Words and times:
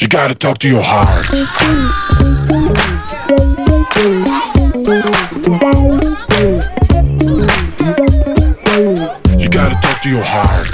You 0.00 0.06
gotta 0.06 0.32
talk 0.32 0.58
to 0.58 0.68
your 0.68 0.80
heart. 0.80 1.26
You 9.42 9.48
gotta 9.50 9.74
talk 9.82 10.00
to 10.02 10.08
your 10.08 10.22
heart. 10.22 10.68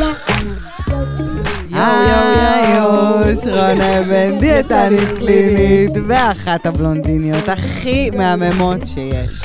יואו, 2.74 3.36
שרונה 3.42 4.02
בן, 4.08 4.38
דיאטנית 4.38 5.18
קלינית, 5.18 5.92
ואחת 6.08 6.66
הבלונדיניות 6.66 7.48
הכי 7.48 8.10
מהממות 8.10 8.86
שיש. 8.86 9.44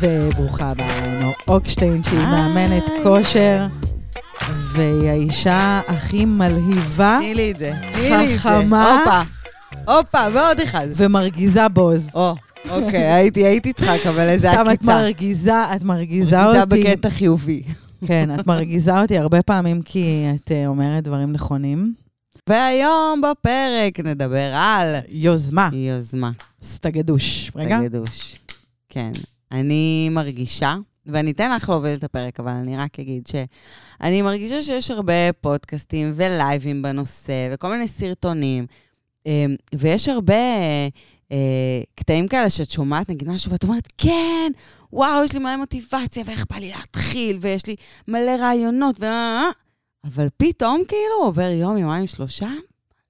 וברוכה 0.00 0.70
הבאה 0.70 1.02
לנו 1.06 1.32
אוקשטיין, 1.48 2.02
שהיא. 2.02 2.18
מאמנת 2.18 2.84
כושר, 3.02 3.66
והיא 4.76 5.10
האישה 5.10 5.80
הכי 5.86 6.24
מלהיבה 6.24 7.16
תני 7.20 7.34
לי 7.34 7.50
את 7.50 7.58
זה, 7.58 7.72
תני 7.92 8.10
לי 8.10 8.24
את 8.24 8.30
זה. 8.30 8.38
חכמה. 8.38 8.98
הופה, 9.84 9.92
הופה, 9.92 10.18
ועוד 10.34 10.60
אחד. 10.60 10.86
ומרגיזה 10.96 11.68
בוז. 11.68 12.08
או, 12.14 12.34
אוקיי, 12.70 13.12
הייתי 13.16 13.46
הייתי 13.46 13.72
צריכה 13.72 13.94
לקבל 13.96 14.28
איזה 14.28 14.48
סתם 14.52 14.62
את 14.62 14.68
עקיצה. 14.68 14.94
מרגיזה, 14.94 15.74
את 15.76 15.82
מרגיזה 15.82 16.36
מרגיזה 16.36 16.62
אותי. 16.62 16.82
בקטע 16.82 17.10
חיובי. 17.10 17.62
כן, 18.08 18.40
את 18.40 18.46
מרגיזה 18.46 19.00
אותי 19.00 19.18
הרבה 19.18 19.42
פעמים 19.42 19.82
כי 19.82 20.26
את 20.34 20.52
אה, 20.52 20.66
אומרת 20.66 21.04
דברים 21.04 21.32
נכונים. 21.32 21.94
והיום 22.48 23.20
בפרק 23.20 24.00
נדבר 24.00 24.54
על 24.54 24.94
יוזמה, 25.08 25.68
יוזמה. 25.72 26.30
סטגדוש. 26.62 27.50
רגע. 27.56 27.80
תגדוש. 27.80 28.36
כן. 28.88 29.10
אני 29.52 30.08
מרגישה, 30.10 30.76
ואני 31.06 31.30
אתן 31.30 31.56
לך 31.56 31.68
להוביל 31.68 31.94
את 31.94 32.04
הפרק, 32.04 32.40
אבל 32.40 32.50
אני 32.50 32.76
רק 32.76 33.00
אגיד 33.00 33.26
שאני 33.26 34.22
מרגישה 34.22 34.62
שיש 34.62 34.90
הרבה 34.90 35.32
פודקאסטים 35.40 36.12
ולייבים 36.16 36.82
בנושא, 36.82 37.48
וכל 37.52 37.70
מיני 37.70 37.88
סרטונים, 37.88 38.66
אמ, 39.26 39.56
ויש 39.74 40.08
הרבה 40.08 40.34
אה, 41.32 41.82
קטעים 41.94 42.28
כאלה 42.28 42.50
שאת 42.50 42.70
שומעת, 42.70 43.10
נגיד 43.10 43.28
משהו, 43.28 43.52
ואת 43.52 43.64
אומרת, 43.64 43.88
כן, 43.98 44.52
וואו, 44.92 45.24
יש 45.24 45.32
לי 45.32 45.38
מלא 45.38 45.56
מוטיבציה, 45.56 46.22
ואיך 46.26 46.44
בא 46.50 46.56
לי 46.56 46.72
להתחיל, 46.76 47.38
ויש 47.40 47.66
לי 47.66 47.76
מלא 48.08 48.36
רעיונות, 48.40 49.00
ו... 49.00 49.04
אבל 50.04 50.28
פתאום 50.36 50.82
כאילו 50.88 51.14
עובר 51.22 51.50
יום, 51.50 51.76
יומיים, 51.76 52.06
שלושה, 52.06 52.48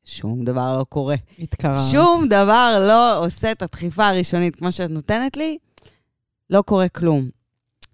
שום 0.05 0.45
דבר 0.45 0.78
לא 0.78 0.84
קורה. 0.84 1.17
התקררת. 1.39 1.91
שום 1.93 2.28
דבר 2.28 2.84
לא 2.89 3.27
עושה 3.27 3.53
את 3.53 3.62
הדחיפה 3.62 4.09
הראשונית 4.09 4.56
כמו 4.56 4.73
שאת 4.73 4.91
נותנת 4.91 5.37
לי, 5.37 5.59
לא 6.51 6.62
קורה 6.62 6.89
כלום. 6.89 7.28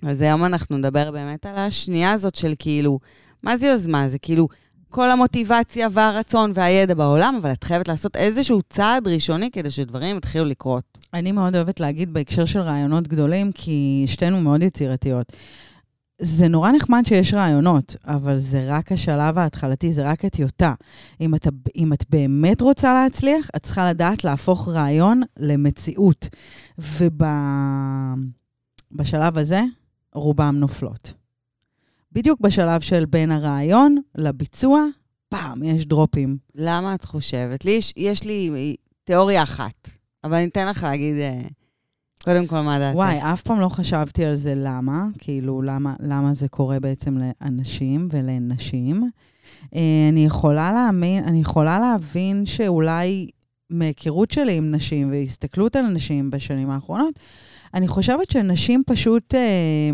אז 0.07 0.21
היום 0.21 0.45
אנחנו 0.45 0.79
נדבר 0.79 1.11
באמת 1.11 1.47
על 1.47 1.55
השנייה 1.57 2.13
הזאת 2.13 2.35
של 2.35 2.53
כאילו, 2.59 2.99
מה 3.43 3.57
זה 3.57 3.67
יוזמה? 3.67 4.09
זה 4.09 4.19
כאילו 4.19 4.49
כל 4.91 5.11
המוטיבציה 5.11 5.89
והרצון 5.93 6.53
והידע 6.55 6.95
בעולם, 6.95 7.39
אבל 7.43 7.53
את 7.53 7.65
חייבת 7.65 7.89
לעשות 7.89 8.17
איזשהו 8.17 8.61
צעד 8.71 9.09
ראשוני 9.09 9.51
כדי 9.51 9.71
שדברים 9.71 10.17
יתחילו 10.17 10.45
לקרות. 10.45 10.99
אני 11.15 11.33
מאוד 11.33 11.55
אוהבת 11.55 11.81
להגיד 11.81 12.13
בהקשר 12.13 12.45
של 12.45 12.61
רעיונות 12.61 13.09
גדולים, 13.09 13.53
כי 13.53 14.05
שתינו 14.07 14.41
מאוד 14.41 14.63
יצירתיות. 14.63 15.33
זה 16.19 16.49
נורא 16.49 16.73
נחמד 16.73 17.03
שיש 17.07 17.35
רעיונות, 17.35 17.97
אבל 18.07 18.39
זה 18.39 18.65
רק 18.67 18.93
השלב 18.93 19.39
ההתחלתי, 19.39 19.93
זה 19.93 20.11
רק 20.11 20.25
הטיוטה. 20.25 20.75
אם, 21.21 21.35
אם 21.77 21.93
את 21.93 22.05
באמת 22.11 22.61
רוצה 22.61 22.95
להצליח, 22.95 23.51
את 23.57 23.63
צריכה 23.63 23.91
לדעת 23.91 24.25
להפוך 24.25 24.69
רעיון 24.69 25.23
למציאות. 25.37 26.29
ובשלב 28.99 29.39
הזה, 29.39 29.61
רובם 30.15 30.57
נופלות. 30.59 31.15
בדיוק 32.13 32.41
בשלב 32.41 32.81
של 32.81 33.05
בין 33.05 33.31
הרעיון 33.31 33.97
לביצוע, 34.15 34.85
פעם, 35.29 35.63
יש 35.63 35.87
דרופים. 35.87 36.37
למה 36.55 36.95
את 36.95 37.05
חושבת? 37.05 37.65
לי 37.65 37.71
יש, 37.71 37.93
יש 37.97 38.25
לי 38.25 38.77
תיאוריה 39.05 39.43
אחת, 39.43 39.91
אבל 40.25 40.35
אני 40.35 40.45
אתן 40.45 40.69
לך 40.69 40.83
להגיד 40.83 41.17
אה, 41.17 41.41
קודם 42.25 42.47
כל 42.47 42.61
מה 42.61 42.79
דעתך. 42.79 42.97
וואי, 42.97 43.19
אף 43.33 43.43
פעם 43.43 43.61
לא 43.61 43.69
חשבתי 43.69 44.25
על 44.25 44.35
זה 44.35 44.55
למה, 44.57 45.07
כאילו, 45.19 45.63
למה, 45.63 45.95
למה 46.01 46.35
זה 46.35 46.49
קורה 46.49 46.81
בעצם 46.81 47.19
לאנשים 47.19 48.09
ולנשים. 48.11 49.09
אה, 49.75 50.09
אני 50.13 50.25
יכולה 50.25 50.73
להאמין, 50.73 51.25
אני 51.25 51.41
יכולה 51.41 51.79
להבין 51.79 52.47
שאולי 52.47 53.29
מהיכרות 53.71 54.31
שלי 54.31 54.57
עם 54.57 54.75
נשים 54.75 55.11
והסתכלות 55.11 55.77
על 55.77 55.87
נשים 55.87 56.31
בשנים 56.31 56.71
האחרונות, 56.71 57.19
אני 57.75 57.89
חושבת 57.89 58.31
שנשים 58.31 58.83
פשוט 58.87 59.35
אה, 59.35 59.91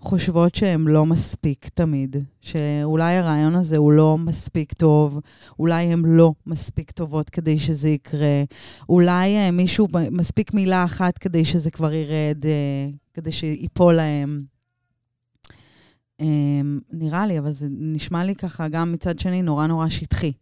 חושבות 0.00 0.54
שהן 0.54 0.80
לא 0.88 1.06
מספיק 1.06 1.68
תמיד, 1.74 2.16
שאולי 2.40 3.16
הרעיון 3.16 3.54
הזה 3.54 3.76
הוא 3.76 3.92
לא 3.92 4.18
מספיק 4.18 4.72
טוב, 4.72 5.20
אולי 5.58 5.84
הן 5.84 6.02
לא 6.04 6.32
מספיק 6.46 6.90
טובות 6.90 7.30
כדי 7.30 7.58
שזה 7.58 7.88
יקרה, 7.88 8.42
אולי 8.88 9.36
אה, 9.36 9.50
מישהו, 9.50 9.88
מספיק 10.10 10.54
מילה 10.54 10.84
אחת 10.84 11.18
כדי 11.18 11.44
שזה 11.44 11.70
כבר 11.70 11.92
ירד, 11.92 12.46
אה, 12.46 12.88
כדי 13.14 13.32
שיפול 13.32 13.94
להם. 13.94 14.42
אה, 16.20 16.26
נראה 16.92 17.26
לי, 17.26 17.38
אבל 17.38 17.50
זה 17.50 17.66
נשמע 17.70 18.24
לי 18.24 18.34
ככה 18.34 18.68
גם 18.68 18.92
מצד 18.92 19.18
שני 19.18 19.42
נורא 19.42 19.66
נורא 19.66 19.88
שטחי. 19.88 20.32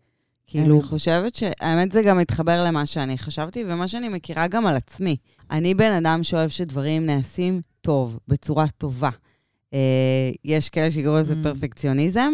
כאילו, 0.51 0.75
אני 0.75 0.83
חושבת 0.83 1.35
שהאמת 1.35 1.93
זה 1.93 2.03
גם 2.03 2.19
מתחבר 2.19 2.65
למה 2.65 2.87
שאני 2.87 3.19
חשבתי 3.19 3.65
ומה 3.67 3.89
שאני 3.89 4.09
מכירה 4.09 4.47
גם 4.47 4.67
על 4.67 4.77
עצמי. 4.77 5.17
אני 5.51 5.75
בן 5.75 5.93
אדם 5.93 6.23
שאוהב 6.23 6.49
שדברים 6.51 7.07
נעשים 7.07 7.61
טוב, 7.81 8.19
בצורה 8.29 8.67
טובה. 8.79 9.11
אה, 9.75 10.31
יש 10.45 10.69
כאלה 10.69 10.91
שיקראו 10.91 11.17
לזה 11.17 11.35
Mm. 11.35 11.43
פרפקציוניזם, 11.43 12.33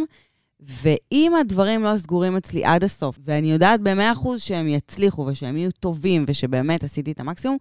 ואם 0.60 1.32
הדברים 1.40 1.82
לא 1.82 1.96
סגורים 1.96 2.36
אצלי 2.36 2.64
עד 2.64 2.84
הסוף, 2.84 3.18
ואני 3.24 3.52
יודעת 3.52 3.80
במאה 3.80 4.12
אחוז 4.12 4.40
שהם 4.40 4.68
יצליחו 4.68 5.26
ושהם 5.26 5.56
יהיו 5.56 5.70
טובים 5.70 6.24
ושבאמת 6.28 6.84
עשיתי 6.84 7.12
את 7.12 7.20
המקסימום, 7.20 7.56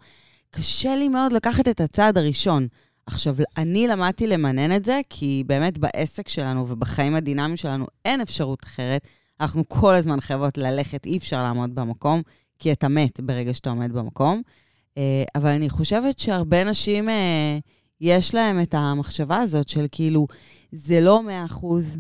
קשה 0.51 0.95
לי 0.95 1.07
מאוד 1.07 1.33
לקחת 1.33 1.67
את 1.67 1.81
הצעד 1.81 2.17
הראשון. 2.17 2.67
עכשיו, 3.05 3.35
אני 3.57 3.87
למדתי 3.87 4.27
למנן 4.27 4.75
את 4.75 4.85
זה, 4.85 5.01
כי 5.09 5.43
באמת 5.47 5.77
בעסק 5.77 6.27
שלנו 6.27 6.69
ובחיים 6.69 7.15
הדינמיים 7.15 7.57
שלנו 7.57 7.85
אין 8.05 8.21
אפשרות 8.21 8.63
אחרת. 8.63 9.07
אנחנו 9.43 9.63
כל 9.67 9.93
הזמן 9.93 10.21
חייבות 10.21 10.57
ללכת, 10.57 11.05
אי 11.05 11.17
אפשר 11.17 11.43
לעמוד 11.43 11.75
במקום, 11.75 12.21
כי 12.59 12.71
אתה 12.71 12.87
מת 12.87 13.19
ברגע 13.19 13.53
שאתה 13.53 13.69
עומד 13.69 13.91
במקום. 13.91 14.41
אה, 14.97 15.23
אבל 15.35 15.49
אני 15.49 15.69
חושבת 15.69 16.19
שהרבה 16.19 16.63
נשים, 16.63 17.09
אה, 17.09 17.57
יש 18.01 18.35
להם 18.35 18.61
את 18.61 18.73
המחשבה 18.73 19.39
הזאת 19.39 19.69
של 19.69 19.85
כאילו, 19.91 20.27
זה 20.71 21.01
לא 21.01 21.23
מאה 21.23 21.45
אחוז, 21.45 21.97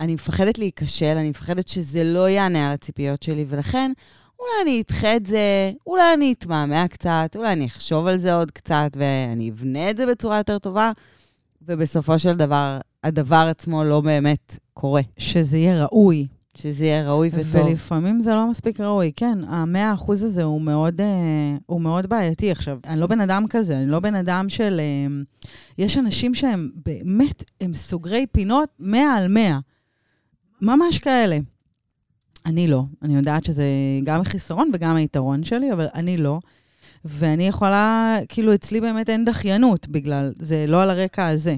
אני 0.00 0.14
מפחדת 0.14 0.58
להיכשל, 0.58 1.16
אני 1.16 1.30
מפחדת 1.30 1.68
שזה 1.68 2.04
לא 2.04 2.28
יענה 2.28 2.68
על 2.68 2.74
הציפיות 2.74 3.22
שלי, 3.22 3.44
ולכן 3.48 3.92
אולי 4.38 4.52
אני 4.62 4.80
אדחה 4.80 5.16
את 5.16 5.26
זה, 5.26 5.72
אולי 5.86 6.14
אני 6.14 6.32
אתמהמה 6.32 6.88
קצת, 6.88 7.36
אולי 7.36 7.52
אני 7.52 7.66
אחשוב 7.66 8.06
על 8.06 8.18
זה 8.18 8.34
עוד 8.34 8.50
קצת, 8.50 8.90
ואני 8.96 9.50
אבנה 9.50 9.90
את 9.90 9.96
זה 9.96 10.06
בצורה 10.06 10.38
יותר 10.38 10.58
טובה, 10.58 10.92
ובסופו 11.62 12.18
של 12.18 12.36
דבר, 12.36 12.78
הדבר 13.04 13.46
עצמו 13.50 13.84
לא 13.84 14.00
באמת 14.00 14.58
קורה. 14.74 15.02
שזה 15.18 15.56
יהיה 15.56 15.84
ראוי. 15.84 16.26
שזה 16.62 16.84
יהיה 16.84 17.08
ראוי 17.10 17.30
וטוב. 17.32 17.66
ולפעמים 17.66 18.20
זה 18.20 18.34
לא 18.34 18.50
מספיק 18.50 18.80
ראוי. 18.80 19.12
כן, 19.16 19.38
המאה 19.48 19.94
אחוז 19.94 20.22
הזה 20.22 20.42
הוא 20.42 20.60
מאוד, 20.60 21.00
אה, 21.00 21.56
הוא 21.66 21.80
מאוד 21.80 22.06
בעייתי. 22.06 22.50
עכשיו, 22.50 22.78
אני 22.86 23.00
לא 23.00 23.06
בן 23.06 23.20
אדם 23.20 23.44
כזה, 23.50 23.78
אני 23.78 23.90
לא 23.90 24.00
בן 24.00 24.14
אדם 24.14 24.48
של... 24.48 24.80
אה, 24.80 25.22
יש 25.78 25.98
אנשים 25.98 26.34
שהם 26.34 26.70
באמת, 26.86 27.44
הם 27.60 27.74
סוגרי 27.74 28.26
פינות 28.32 28.68
מאה 28.78 29.14
על 29.14 29.28
מאה. 29.28 29.58
ממש 30.62 30.98
כאלה. 30.98 31.38
אני 32.46 32.68
לא. 32.68 32.84
אני 33.02 33.16
יודעת 33.16 33.44
שזה 33.44 33.64
גם 34.04 34.24
חיסרון 34.24 34.70
וגם 34.74 34.96
היתרון 34.96 35.44
שלי, 35.44 35.72
אבל 35.72 35.86
אני 35.94 36.16
לא. 36.16 36.38
ואני 37.04 37.46
יכולה, 37.46 38.16
כאילו, 38.28 38.54
אצלי 38.54 38.80
באמת 38.80 39.10
אין 39.10 39.24
דחיינות 39.24 39.88
בגלל, 39.88 40.32
זה 40.38 40.64
לא 40.68 40.82
על 40.82 40.90
הרקע 40.90 41.26
הזה. 41.26 41.56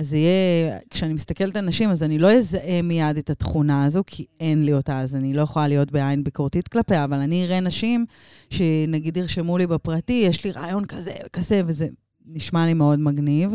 אז 0.00 0.08
זה 0.08 0.16
יהיה, 0.16 0.78
כשאני 0.90 1.12
מסתכלת 1.12 1.56
על 1.56 1.64
נשים, 1.64 1.90
אז 1.90 2.02
אני 2.02 2.18
לא 2.18 2.32
אזהה 2.32 2.82
מיד 2.82 3.16
את 3.16 3.30
התכונה 3.30 3.84
הזו, 3.84 4.02
כי 4.06 4.26
אין 4.40 4.64
לי 4.64 4.72
אותה, 4.72 5.00
אז 5.00 5.14
אני 5.14 5.34
לא 5.34 5.42
יכולה 5.42 5.68
להיות 5.68 5.90
בעין 5.90 6.24
ביקורתית 6.24 6.68
כלפיה, 6.68 7.04
אבל 7.04 7.18
אני 7.18 7.44
אראה 7.44 7.60
נשים 7.60 8.06
שנגיד 8.50 9.16
ירשמו 9.16 9.58
לי 9.58 9.66
בפרטי, 9.66 10.22
יש 10.26 10.44
לי 10.44 10.50
רעיון 10.50 10.84
כזה 10.84 11.12
וכזה, 11.26 11.60
וזה 11.66 11.88
נשמע 12.26 12.66
לי 12.66 12.74
מאוד 12.74 12.98
מגניב, 12.98 13.50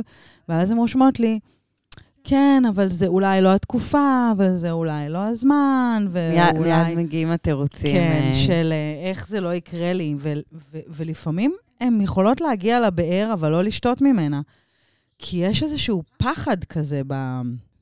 ואז 0.50 0.72
הן 0.72 0.78
רושמות 0.78 1.20
לי, 1.20 1.40
כן, 2.24 2.64
אבל 2.70 2.92
זה 2.92 3.08
אולי 3.08 3.42
לא 3.42 3.56
התקופה, 3.56 4.32
וזה 4.38 4.72
אולי 4.72 5.10
לא 5.10 5.24
הזמן, 5.24 6.08
ואולי... 6.10 6.84
מיד 6.86 6.98
מגיעים 6.98 7.32
התירוצים. 7.32 7.96
כן, 7.96 8.22
אה, 8.24 8.36
של 8.36 8.70
אה, 8.72 9.10
איך 9.10 9.30
זה 9.30 9.42
לא 9.42 9.54
יקרה 9.54 9.94
לי, 9.94 10.16
ו- 10.20 10.34
ו- 10.72 10.80
ולפעמים 10.90 11.56
הן 11.82 12.02
יכולות 12.02 12.42
להגיע 12.42 12.80
לבאר, 12.80 13.30
אבל 13.34 13.52
לא 13.52 13.64
לשתות 13.64 14.02
ממנה. 14.02 14.42
כי 15.20 15.38
יש 15.38 15.64
איזשהו 15.64 16.04
פחד 16.18 16.64
כזה 16.64 17.02
ב- 17.08 17.42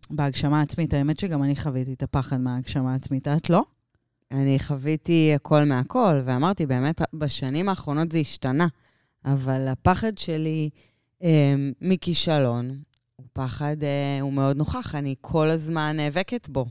בהגשמה 0.10 0.60
העצמית. 0.60 0.94
האמת 0.94 1.20
שגם 1.20 1.44
אני 1.44 1.56
חוויתי 1.56 1.94
את 1.94 2.04
הפחד 2.04 2.38
מההגשמה 2.38 2.94
העצמית, 2.94 3.28
את 3.28 3.50
לא? 3.50 3.64
אני 4.32 4.60
חוויתי 4.60 5.32
הכל 5.36 5.64
מהכל, 5.64 6.22
ואמרתי, 6.26 6.66
באמת, 6.66 7.02
בשנים 7.14 7.70
האחרונות 7.70 8.12
זה 8.12 8.18
השתנה. 8.18 8.68
אבל 9.26 9.68
הפחד 9.68 10.18
שלי 10.18 10.70
אה, 11.24 11.56
מכישלון 11.82 12.78
הוא 13.16 13.26
פחד, 13.34 13.84
אה, 13.84 14.22
הוא 14.22 14.34
מאוד 14.34 14.58
נוכח, 14.58 14.96
אני 14.96 15.16
כל 15.22 15.50
הזמן 15.50 15.94
נאבקת 15.98 16.50
בו. 16.50 16.66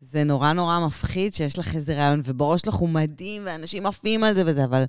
זה 0.00 0.24
נורא 0.24 0.52
נורא 0.52 0.86
מפחיד 0.86 1.34
שיש 1.34 1.58
לך 1.58 1.74
איזה 1.74 1.94
רעיון, 1.94 2.20
ובראש 2.24 2.60
שלך 2.60 2.74
הוא 2.74 2.88
מדהים, 2.88 3.42
ואנשים 3.44 3.86
עפים 3.86 4.24
על 4.24 4.34
זה 4.34 4.42
וזה, 4.46 4.64
אבל 4.64 4.84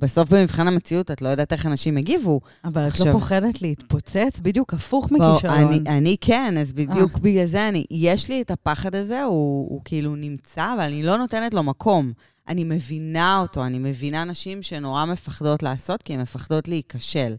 בסוף 0.00 0.28
במבחן 0.28 0.68
המציאות 0.68 1.10
את 1.10 1.22
לא 1.22 1.28
יודעת 1.28 1.52
איך 1.52 1.66
אנשים 1.66 1.98
יגיבו. 1.98 2.40
אבל 2.64 2.86
את 2.86 2.92
עכשיו- 2.92 3.06
לא 3.06 3.12
פוחדת 3.12 3.62
להתפוצץ? 3.62 4.40
בדיוק 4.42 4.74
הפוך 4.74 5.04
מכישלון. 5.12 5.54
אני, 5.54 5.80
אני 5.98 6.16
כן, 6.20 6.54
אז 6.58 6.72
בדיוק 6.72 7.14
אה. 7.14 7.20
בגלל 7.20 7.46
זה 7.46 7.68
אני, 7.68 7.84
יש 7.90 8.28
לי 8.28 8.42
את 8.42 8.50
הפחד 8.50 8.94
הזה, 8.94 9.22
הוא, 9.22 9.70
הוא 9.70 9.80
כאילו 9.84 10.16
נמצא, 10.16 10.72
אבל 10.74 10.82
אני 10.82 11.02
לא 11.02 11.16
נותנת 11.16 11.54
לו 11.54 11.62
מקום. 11.62 12.12
אני 12.48 12.64
מבינה 12.64 13.38
אותו, 13.38 13.66
אני 13.66 13.78
מבינה 13.78 14.24
נשים 14.24 14.62
שנורא 14.62 15.04
מפחדות 15.04 15.62
לעשות, 15.62 16.02
כי 16.02 16.14
הן 16.14 16.20
מפחדות 16.20 16.68
להיכשל. 16.68 17.34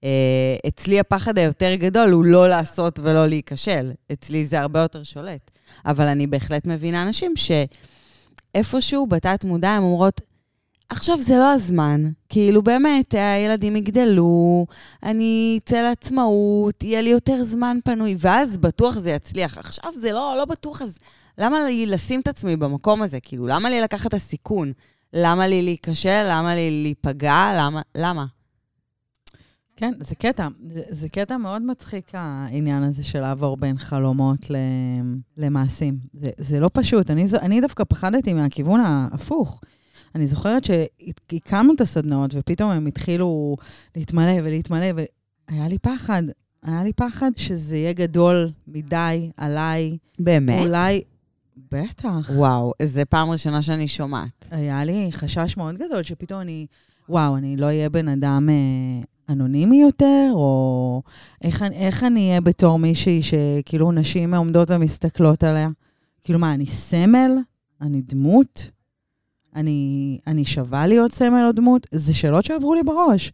Uh, 0.00 0.68
אצלי 0.68 1.00
הפחד 1.00 1.38
היותר 1.38 1.74
גדול 1.74 2.10
הוא 2.10 2.24
לא 2.24 2.48
לעשות 2.48 2.98
ולא 3.02 3.26
להיכשל. 3.26 3.92
אצלי 4.12 4.46
זה 4.46 4.60
הרבה 4.60 4.80
יותר 4.80 5.02
שולט. 5.02 5.50
אבל 5.86 6.04
אני 6.04 6.26
בהחלט 6.26 6.66
מבינה 6.66 7.04
נשים 7.04 7.34
שאיפשהו 7.36 9.06
בתת 9.06 9.44
מודע 9.44 9.70
הן 9.70 9.82
אומרות, 9.82 10.20
עכשיו 10.90 11.22
זה 11.22 11.36
לא 11.36 11.52
הזמן. 11.52 12.10
כאילו 12.28 12.62
באמת, 12.62 13.14
הילדים 13.14 13.76
יגדלו, 13.76 14.66
אני 15.02 15.60
אצא 15.64 15.82
לעצמאות, 15.82 16.82
יהיה 16.82 17.02
לי 17.02 17.10
יותר 17.10 17.44
זמן 17.44 17.76
פנוי, 17.84 18.16
ואז 18.18 18.56
בטוח 18.56 18.98
זה 18.98 19.10
יצליח. 19.10 19.58
עכשיו 19.58 19.92
זה 20.00 20.12
לא, 20.12 20.34
לא 20.38 20.44
בטוח, 20.44 20.82
אז 20.82 20.98
למה 21.38 21.64
לי 21.64 21.86
לשים 21.86 22.20
את 22.20 22.28
עצמי 22.28 22.56
במקום 22.56 23.02
הזה? 23.02 23.20
כאילו, 23.20 23.46
למה 23.46 23.70
לי 23.70 23.80
לקחת 23.80 24.06
את 24.06 24.14
הסיכון? 24.14 24.72
למה 25.12 25.46
לי 25.46 25.62
להיכשל? 25.62 26.26
למה 26.28 26.54
לי 26.54 26.82
להיפגע? 26.82 27.52
למה? 27.58 27.82
למה? 27.94 28.26
כן, 29.76 29.92
זה 30.00 30.14
קטע. 30.14 30.48
זה, 30.66 30.82
זה 30.88 31.08
קטע 31.08 31.36
מאוד 31.36 31.62
מצחיק, 31.62 32.10
העניין 32.14 32.82
הזה 32.82 33.02
של 33.02 33.20
לעבור 33.20 33.56
בין 33.56 33.78
חלומות 33.78 34.40
למעשים. 35.36 35.98
זה, 36.12 36.30
זה 36.36 36.60
לא 36.60 36.70
פשוט. 36.72 37.10
אני, 37.10 37.26
אני 37.42 37.60
דווקא 37.60 37.84
פחדתי 37.84 38.32
מהכיוון 38.32 38.80
ההפוך. 38.80 39.60
אני 40.14 40.26
זוכרת 40.26 40.64
שהקמנו 40.64 41.74
את 41.74 41.80
הסדנאות, 41.80 42.30
ופתאום 42.34 42.70
הם 42.70 42.86
התחילו 42.86 43.56
להתמלא 43.96 44.32
ולהתמלא, 44.44 44.86
והיה 44.94 45.68
לי 45.68 45.78
פחד. 45.78 46.22
היה 46.62 46.84
לי 46.84 46.92
פחד 46.92 47.30
שזה 47.36 47.76
יהיה 47.76 47.92
גדול 47.92 48.50
מדי 48.66 49.30
עליי. 49.36 49.98
באמת? 50.18 50.62
אולי... 50.66 51.02
בטח. 51.72 52.30
וואו, 52.34 52.72
זו 52.82 53.00
פעם 53.08 53.30
ראשונה 53.30 53.62
שאני 53.62 53.88
שומעת. 53.88 54.46
היה 54.50 54.84
לי 54.84 55.08
חשש 55.12 55.56
מאוד 55.56 55.74
גדול 55.74 56.02
שפתאום 56.02 56.40
אני, 56.40 56.66
וואו, 57.08 57.36
אני 57.36 57.56
לא 57.56 57.66
אהיה 57.66 57.90
בן 57.90 58.08
אדם 58.08 58.48
אה, 58.50 59.32
אנונימי 59.32 59.82
יותר, 59.82 60.30
או 60.32 61.02
איך, 61.44 61.62
איך 61.72 62.04
אני 62.04 62.28
אהיה 62.28 62.40
בתור 62.40 62.78
מישהי 62.78 63.20
שכאילו 63.22 63.92
נשים 63.92 64.34
עומדות 64.34 64.70
ומסתכלות 64.70 65.44
עליה? 65.44 65.68
כאילו 66.22 66.38
מה, 66.38 66.54
אני 66.54 66.66
סמל? 66.66 67.30
אני 67.80 68.02
דמות? 68.02 68.70
אני, 69.56 70.18
אני 70.26 70.44
שווה 70.44 70.86
להיות 70.86 71.12
סמל 71.12 71.44
או 71.46 71.52
דמות? 71.52 71.86
זה 71.90 72.14
שאלות 72.14 72.44
שעברו 72.44 72.74
לי 72.74 72.82
בראש. 72.82 73.32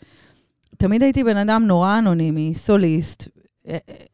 תמיד 0.76 1.02
הייתי 1.02 1.24
בן 1.24 1.36
אדם 1.36 1.64
נורא 1.66 1.98
אנונימי, 1.98 2.52
סוליסט. 2.54 3.28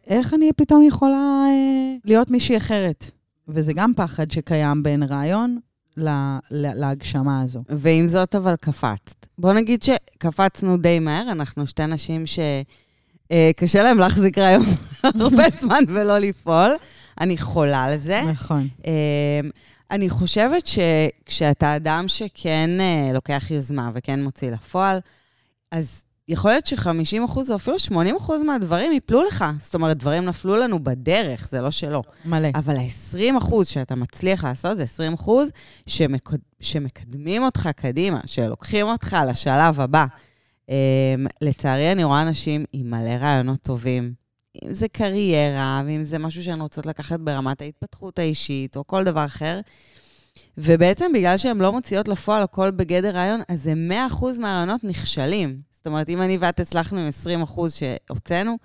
איך 0.06 0.34
אני 0.34 0.50
פתאום 0.56 0.82
יכולה 0.82 1.44
אה, 1.46 1.94
להיות 2.04 2.30
מישהי 2.30 2.56
אחרת? 2.56 3.10
וזה 3.48 3.72
גם 3.72 3.92
פחד 3.96 4.30
שקיים 4.30 4.82
בין 4.82 5.02
רעיון 5.02 5.58
ל- 5.96 6.08
ל- 6.50 6.80
להגשמה 6.80 7.42
הזו. 7.42 7.62
ועם 7.68 8.08
זאת, 8.08 8.34
אבל 8.34 8.54
קפצת. 8.60 9.26
בוא 9.38 9.52
נגיד 9.52 9.82
שקפצנו 9.82 10.76
די 10.76 10.98
מהר, 10.98 11.32
אנחנו 11.32 11.66
שתי 11.66 11.86
נשים 11.86 12.24
שקשה 12.26 13.82
להם 13.82 13.98
להחזיק 13.98 14.38
רעיון 14.38 14.64
הרבה 15.20 15.44
זמן 15.60 15.84
ולא 15.88 16.18
לפעול. 16.18 16.70
אני 17.20 17.38
חולה 17.38 17.84
על 17.84 17.96
זה. 17.96 18.20
נכון. 18.32 18.68
אמ, 18.86 19.50
אני 19.92 20.10
חושבת 20.10 20.66
שכשאתה 20.66 21.76
אדם 21.76 22.04
שכן 22.08 22.70
אה, 22.80 23.10
לוקח 23.14 23.50
יוזמה 23.50 23.90
וכן 23.94 24.22
מוציא 24.22 24.50
לפועל, 24.50 24.98
אז 25.70 26.04
יכול 26.28 26.50
להיות 26.50 26.66
ש-50% 26.66 27.38
או 27.50 27.56
אפילו 27.56 27.76
80% 28.20 28.32
מהדברים 28.46 28.92
ייפלו 28.92 29.22
לך. 29.24 29.44
זאת 29.60 29.74
אומרת, 29.74 29.96
דברים 29.96 30.24
נפלו 30.24 30.56
לנו 30.56 30.84
בדרך, 30.84 31.48
זה 31.50 31.60
לא 31.60 31.70
שלא. 31.70 32.02
מלא. 32.24 32.48
אבל 32.54 32.76
ה-20% 32.76 33.64
שאתה 33.64 33.94
מצליח 33.94 34.44
לעשות, 34.44 34.76
זה 34.76 34.84
20% 35.16 35.30
שמקד... 35.86 36.36
שמקדמים 36.60 37.42
אותך 37.42 37.68
קדימה, 37.76 38.20
שלוקחים 38.26 38.86
אותך 38.86 39.16
לשלב 39.28 39.80
הבא. 39.80 40.06
Um, 40.66 40.72
לצערי, 41.40 41.92
אני 41.92 42.04
רואה 42.04 42.22
אנשים 42.22 42.64
עם 42.72 42.90
מלא 42.90 43.10
רעיונות 43.20 43.60
טובים. 43.62 44.21
אם 44.64 44.72
זה 44.72 44.88
קריירה, 44.88 45.82
ואם 45.86 46.02
זה 46.02 46.18
משהו 46.18 46.42
שהן 46.44 46.60
רוצות 46.60 46.86
לקחת 46.86 47.20
ברמת 47.20 47.62
ההתפתחות 47.62 48.18
האישית, 48.18 48.76
או 48.76 48.86
כל 48.86 49.04
דבר 49.04 49.24
אחר. 49.24 49.60
ובעצם 50.58 51.12
בגלל 51.14 51.36
שהן 51.36 51.58
לא 51.58 51.72
מוציאות 51.72 52.08
לפועל 52.08 52.42
הכל 52.42 52.70
בגדר 52.70 53.10
רעיון, 53.10 53.40
אז 53.48 53.62
זה 53.62 53.74
100% 54.10 54.24
מהרעיונות 54.38 54.84
נכשלים. 54.84 55.60
זאת 55.72 55.86
אומרת, 55.86 56.08
אם 56.08 56.22
אני 56.22 56.38
ואת 56.40 56.60
הצלחנו 56.60 57.00
עם 57.00 57.08
20% 57.44 57.60
שהוצאנו, 57.70 58.58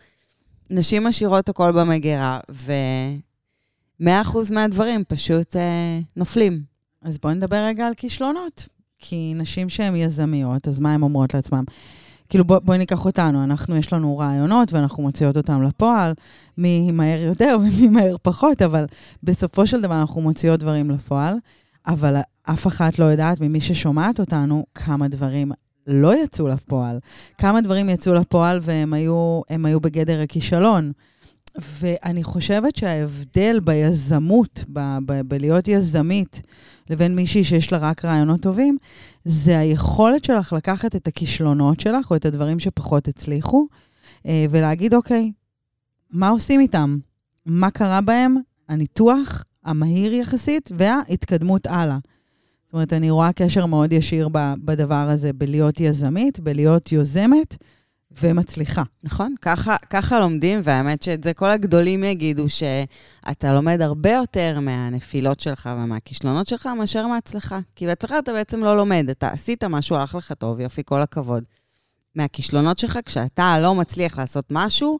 נשים 0.69 1.03
משאירות 1.03 1.49
הכל 1.49 1.71
במגירה, 1.71 2.39
ו-100% 2.51 4.05
מהדברים 4.51 5.03
פשוט 5.07 5.55
אה, 5.55 5.99
נופלים. 6.15 6.63
אז 7.01 7.17
בואי 7.17 7.35
נדבר 7.35 7.65
רגע 7.65 7.87
על 7.87 7.93
כישלונות. 7.93 8.67
כי 8.99 9.33
נשים 9.35 9.69
שהן 9.69 9.95
יזמיות, 9.95 10.67
אז 10.67 10.79
מה 10.79 10.93
הן 10.93 11.01
אומרות 11.01 11.33
לעצמן? 11.33 11.63
כאילו, 12.29 12.45
בוא, 12.45 12.59
בואי 12.59 12.77
ניקח 12.77 13.05
אותנו, 13.05 13.43
אנחנו, 13.43 13.75
יש 13.75 13.93
לנו 13.93 14.17
רעיונות 14.17 14.73
ואנחנו 14.73 15.03
מוציאות 15.03 15.37
אותם 15.37 15.63
לפועל, 15.63 16.13
מי 16.57 16.91
מהר 16.91 17.21
יותר 17.21 17.57
ומי 17.59 17.87
מהר 17.87 18.15
פחות, 18.21 18.61
אבל 18.61 18.85
בסופו 19.23 19.67
של 19.67 19.81
דבר 19.81 20.01
אנחנו 20.01 20.21
מוציאות 20.21 20.59
דברים 20.59 20.91
לפועל, 20.91 21.35
אבל 21.87 22.15
אף 22.43 22.67
אחת 22.67 22.99
לא 22.99 23.05
יודעת 23.05 23.41
ממי 23.41 23.61
ששומעת 23.61 24.19
אותנו 24.19 24.65
כמה 24.75 25.07
דברים 25.07 25.51
לא 25.87 26.23
יצאו 26.23 26.47
לפועל, 26.47 26.99
כמה 27.37 27.61
דברים 27.61 27.89
יצאו 27.89 28.13
לפועל 28.13 28.59
והם 28.61 28.93
היו, 28.93 29.41
היו 29.49 29.79
בגדר 29.79 30.21
הכישלון. 30.21 30.91
ואני 31.57 32.23
חושבת 32.23 32.75
שההבדל 32.75 33.59
ביזמות, 33.59 34.63
ב- 34.73 34.97
ב- 35.05 35.21
בלהיות 35.21 35.67
יזמית, 35.67 36.41
לבין 36.89 37.15
מישהי 37.15 37.43
שיש 37.43 37.71
לה 37.71 37.77
רק 37.77 38.05
רעיונות 38.05 38.41
טובים, 38.41 38.77
זה 39.25 39.59
היכולת 39.59 40.23
שלך 40.23 40.53
לקחת 40.53 40.95
את 40.95 41.07
הכישלונות 41.07 41.79
שלך, 41.79 42.11
או 42.11 42.15
את 42.15 42.25
הדברים 42.25 42.59
שפחות 42.59 43.07
הצליחו, 43.07 43.67
אה, 44.25 44.45
ולהגיד, 44.49 44.93
אוקיי, 44.93 45.31
מה 46.13 46.29
עושים 46.29 46.59
איתם? 46.59 46.97
מה 47.45 47.71
קרה 47.71 48.01
בהם? 48.01 48.35
הניתוח 48.69 49.43
המהיר 49.65 50.13
יחסית 50.13 50.71
וההתקדמות 50.77 51.67
הלאה. 51.67 51.97
זאת 52.65 52.73
אומרת, 52.73 52.93
אני 52.93 53.09
רואה 53.09 53.33
קשר 53.33 53.65
מאוד 53.65 53.93
ישיר 53.93 54.29
בדבר 54.65 55.09
הזה, 55.09 55.33
בלהיות 55.33 55.79
יזמית, 55.79 56.39
בלהיות 56.39 56.91
יוזמת 56.91 57.57
ומצליחה. 58.11 58.83
נכון? 59.03 59.35
ככה, 59.41 59.75
ככה 59.89 60.19
לומדים, 60.19 60.59
והאמת 60.63 61.03
שאת 61.03 61.23
זה 61.23 61.33
כל 61.33 61.45
הגדולים 61.45 62.03
יגידו, 62.03 62.45
שאתה 62.49 63.53
לומד 63.53 63.81
הרבה 63.81 64.11
יותר 64.11 64.59
מהנפילות 64.59 65.39
שלך 65.39 65.69
ומהכישלונות 65.77 66.47
שלך 66.47 66.65
מאשר 66.65 67.07
מההצלחה. 67.07 67.59
כי 67.75 67.85
בהצלחה 67.85 68.19
אתה 68.19 68.33
בעצם 68.33 68.63
לא 68.63 68.77
לומד, 68.77 69.05
אתה 69.09 69.27
עשית 69.27 69.63
משהו, 69.63 69.95
הלך 69.95 70.15
לך 70.15 70.33
טוב, 70.33 70.59
יופי, 70.59 70.81
כל 70.85 71.01
הכבוד. 71.01 71.43
מהכישלונות 72.15 72.79
שלך, 72.79 72.99
כשאתה 73.05 73.57
לא 73.61 73.75
מצליח 73.75 74.19
לעשות 74.19 74.45
משהו, 74.51 74.99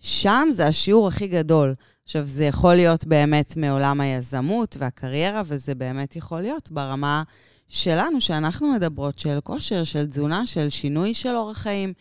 שם 0.00 0.48
זה 0.52 0.66
השיעור 0.66 1.08
הכי 1.08 1.26
גדול. 1.26 1.74
עכשיו, 2.04 2.26
זה 2.26 2.44
יכול 2.44 2.74
להיות 2.74 3.04
באמת 3.04 3.56
מעולם 3.56 4.00
היזמות 4.00 4.76
והקריירה, 4.78 5.42
וזה 5.46 5.74
באמת 5.74 6.16
יכול 6.16 6.40
להיות 6.40 6.70
ברמה 6.70 7.22
שלנו, 7.68 8.20
שאנחנו 8.20 8.72
מדברות, 8.72 9.18
של 9.18 9.38
כושר, 9.44 9.84
של 9.84 10.06
תזונה, 10.06 10.46
של 10.46 10.68
שינוי 10.68 11.14
של 11.14 11.28
אורח 11.28 11.58
חיים. 11.58 11.92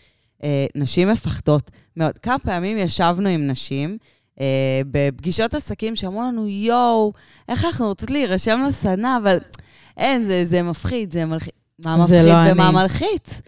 אה, 0.44 0.66
נשים 0.76 1.10
מפחדות 1.10 1.72
מאוד. 1.98 2.18
כמה 2.18 2.40
פעמים 2.40 2.78
ישבנו 2.78 3.30
עם 3.30 3.48
נשים 3.48 3.98
אה, 4.42 4.82
בפגישות 4.92 5.54
עסקים 5.54 5.96
שאמרו 5.96 6.22
לנו, 6.22 6.48
יואו, 6.48 7.14
איך 7.50 7.66
אנחנו 7.66 7.88
רוצות 7.88 8.12
להירשם 8.12 8.64
לסדנה, 8.68 9.18
אבל 9.18 9.38
אין, 9.98 10.28
זה, 10.28 10.46
זה 10.46 10.64
מפחיד, 10.64 11.12
זה 11.12 11.26
מלחיץ. 11.26 11.54
מה 11.86 11.98
מפחיד 11.98 12.22
לא 12.22 12.32
ומה 12.52 12.70
אני. 12.70 12.76
מלחיץ? 12.76 13.42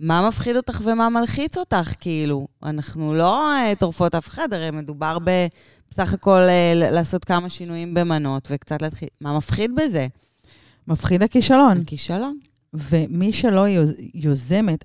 מה 0.00 0.28
מפחיד 0.28 0.56
אותך 0.56 0.80
ומה 0.84 1.08
מלחיץ 1.08 1.56
אותך, 1.56 1.92
כאילו? 2.00 2.46
אנחנו 2.62 3.14
לא 3.14 3.52
אה, 3.52 3.72
טורפות 3.78 4.14
אף 4.14 4.28
אחד, 4.28 4.52
הרי 4.52 4.70
מדובר 4.70 5.18
ב... 5.24 5.46
בסך 5.90 6.12
הכל 6.12 6.38
אה, 6.40 6.72
לעשות 6.74 7.24
כמה 7.24 7.48
שינויים 7.48 7.94
במנות 7.94 8.48
וקצת 8.50 8.82
להתחיל... 8.82 9.08
מה 9.20 9.36
מפחיד 9.36 9.70
בזה? 9.74 10.06
מפחיד 10.88 11.22
הכישלון. 11.22 11.80
הכישלון. 11.80 12.38
ומי 12.74 13.32
שלא 13.32 13.68
יוז, 13.68 13.94
יוזמת, 14.14 14.84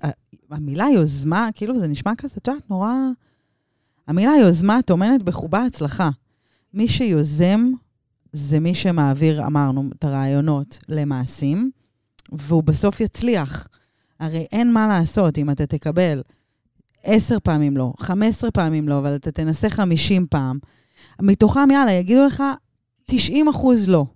המילה 0.50 0.86
יוזמה, 0.94 1.48
כאילו 1.54 1.78
זה 1.78 1.88
נשמע 1.88 2.12
כזה, 2.18 2.34
את 2.38 2.48
יודעת, 2.48 2.70
נורא... 2.70 2.92
המילה 4.06 4.32
יוזמה 4.40 4.78
טומנת 4.86 5.22
בחובה 5.22 5.64
הצלחה. 5.64 6.10
מי 6.74 6.88
שיוזם 6.88 7.70
זה 8.32 8.60
מי 8.60 8.74
שמעביר, 8.74 9.46
אמרנו, 9.46 9.84
את 9.98 10.04
הרעיונות 10.04 10.78
למעשים, 10.88 11.70
והוא 12.32 12.62
בסוף 12.62 13.00
יצליח. 13.00 13.68
הרי 14.20 14.46
אין 14.52 14.72
מה 14.72 14.88
לעשות 14.88 15.38
אם 15.38 15.50
אתה 15.50 15.66
תקבל 15.66 16.22
עשר 17.04 17.40
פעמים 17.40 17.76
לא, 17.76 17.92
חמש 17.98 18.28
עשרה 18.28 18.50
פעמים 18.50 18.88
לא, 18.88 18.98
אבל 18.98 19.14
אתה 19.14 19.30
תנסה 19.30 19.70
חמישים 19.70 20.26
פעם. 20.30 20.58
מתוכם, 21.22 21.70
יאללה, 21.72 21.92
יגידו 21.92 22.24
לך 22.24 22.42
90 23.04 23.48
אחוז 23.48 23.88
לא. 23.88 24.06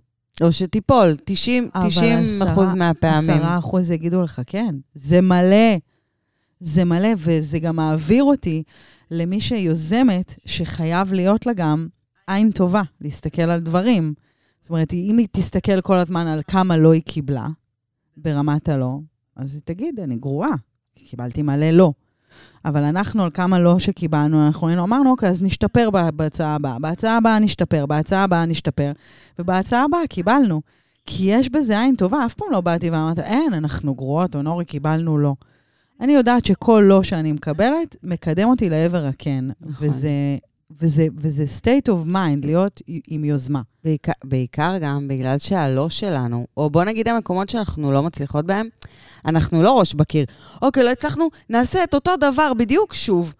או 0.41 0.51
שתיפול, 0.51 1.15
90, 1.25 1.69
אבל 1.75 1.87
90 1.89 2.17
אחוז 2.41 2.41
עשרה- 2.63 2.75
מהפעמים. 2.75 3.29
עשרה 3.29 3.57
אחוז 3.57 3.91
יגידו 3.91 4.21
לך, 4.21 4.41
כן. 4.45 4.75
זה 4.95 5.21
מלא. 5.21 5.77
זה 6.59 6.83
מלא, 6.83 7.09
וזה 7.17 7.59
גם 7.59 7.75
מעביר 7.75 8.23
אותי 8.23 8.63
למי 9.11 9.39
שיוזמת, 9.41 10.35
שחייב 10.45 11.13
להיות 11.13 11.45
לה 11.45 11.53
גם 11.53 11.87
עין 12.27 12.51
טובה, 12.51 12.81
להסתכל 13.01 13.41
על 13.41 13.59
דברים. 13.59 14.13
זאת 14.61 14.69
אומרת, 14.69 14.93
אם 14.93 15.17
היא 15.17 15.27
תסתכל 15.31 15.81
כל 15.81 15.97
הזמן 15.97 16.27
על 16.27 16.41
כמה 16.47 16.77
לא 16.77 16.93
היא 16.93 17.01
קיבלה, 17.01 17.47
ברמת 18.17 18.69
הלא, 18.69 18.99
אז 19.35 19.53
היא 19.53 19.61
תגיד, 19.65 19.99
אני 19.99 20.17
גרועה, 20.17 20.49
כי 20.95 21.05
קיבלתי 21.05 21.41
מלא 21.41 21.69
לא. 21.71 21.91
אבל 22.65 22.83
אנחנו, 22.83 23.23
על 23.23 23.29
כמה 23.33 23.59
לא 23.59 23.79
שקיבלנו, 23.79 24.47
אנחנו 24.47 24.67
היינו, 24.67 24.83
אמרנו, 24.83 25.11
אוקיי, 25.11 25.29
אז 25.29 25.43
נשתפר 25.43 25.89
בהצעה 26.15 26.55
הבאה. 26.55 26.79
בהצעה 26.79 27.17
הבאה 27.17 27.39
נשתפר, 27.39 27.85
בהצעה 27.85 28.23
הבאה 28.23 28.45
נשתפר, 28.45 28.91
ובהצעה 29.39 29.83
הבאה 29.83 30.07
קיבלנו. 30.09 30.61
כי 31.05 31.23
יש 31.23 31.49
בזה 31.49 31.79
עין 31.79 31.95
טובה, 31.95 32.25
אף 32.25 32.33
פעם 32.33 32.47
לא 32.51 32.61
באתי 32.61 32.89
ואמרת, 32.89 33.19
אין, 33.19 33.53
אנחנו 33.53 33.95
גרועות, 33.95 34.35
או 34.35 34.41
נורי, 34.41 34.65
קיבלנו 34.65 35.17
לא. 35.17 35.33
אני 36.01 36.13
יודעת 36.13 36.45
שכל 36.45 36.83
לא 36.87 37.03
שאני 37.03 37.31
מקבלת, 37.31 37.95
מקדם 38.03 38.49
אותי 38.49 38.69
לעבר 38.69 39.05
הכן. 39.05 39.45
נכון. 39.61 39.87
וזה, 39.87 40.09
וזה, 40.79 41.07
וזה 41.17 41.45
state 41.61 41.89
of 41.89 42.07
mind, 42.13 42.45
להיות 42.45 42.81
עם 43.07 43.25
יוזמה. 43.25 43.61
בעיקר, 43.83 44.11
בעיקר 44.23 44.77
גם 44.81 45.07
בגלל 45.07 45.37
שהלא 45.39 45.89
שלנו, 45.89 46.47
או 46.57 46.69
בוא 46.69 46.83
נגיד 46.83 47.07
המקומות 47.07 47.49
שאנחנו 47.49 47.91
לא 47.91 48.03
מצליחות 48.03 48.45
בהם, 48.45 48.67
אנחנו 49.25 49.63
לא 49.63 49.79
ראש 49.79 49.93
בקיר. 49.93 50.25
אוקיי, 50.61 50.83
לא 50.83 50.89
הצלחנו, 50.89 51.29
נעשה 51.49 51.83
את 51.83 51.93
אותו 51.93 52.11
דבר 52.17 52.53
בדיוק 52.53 52.93
שוב. 52.93 53.33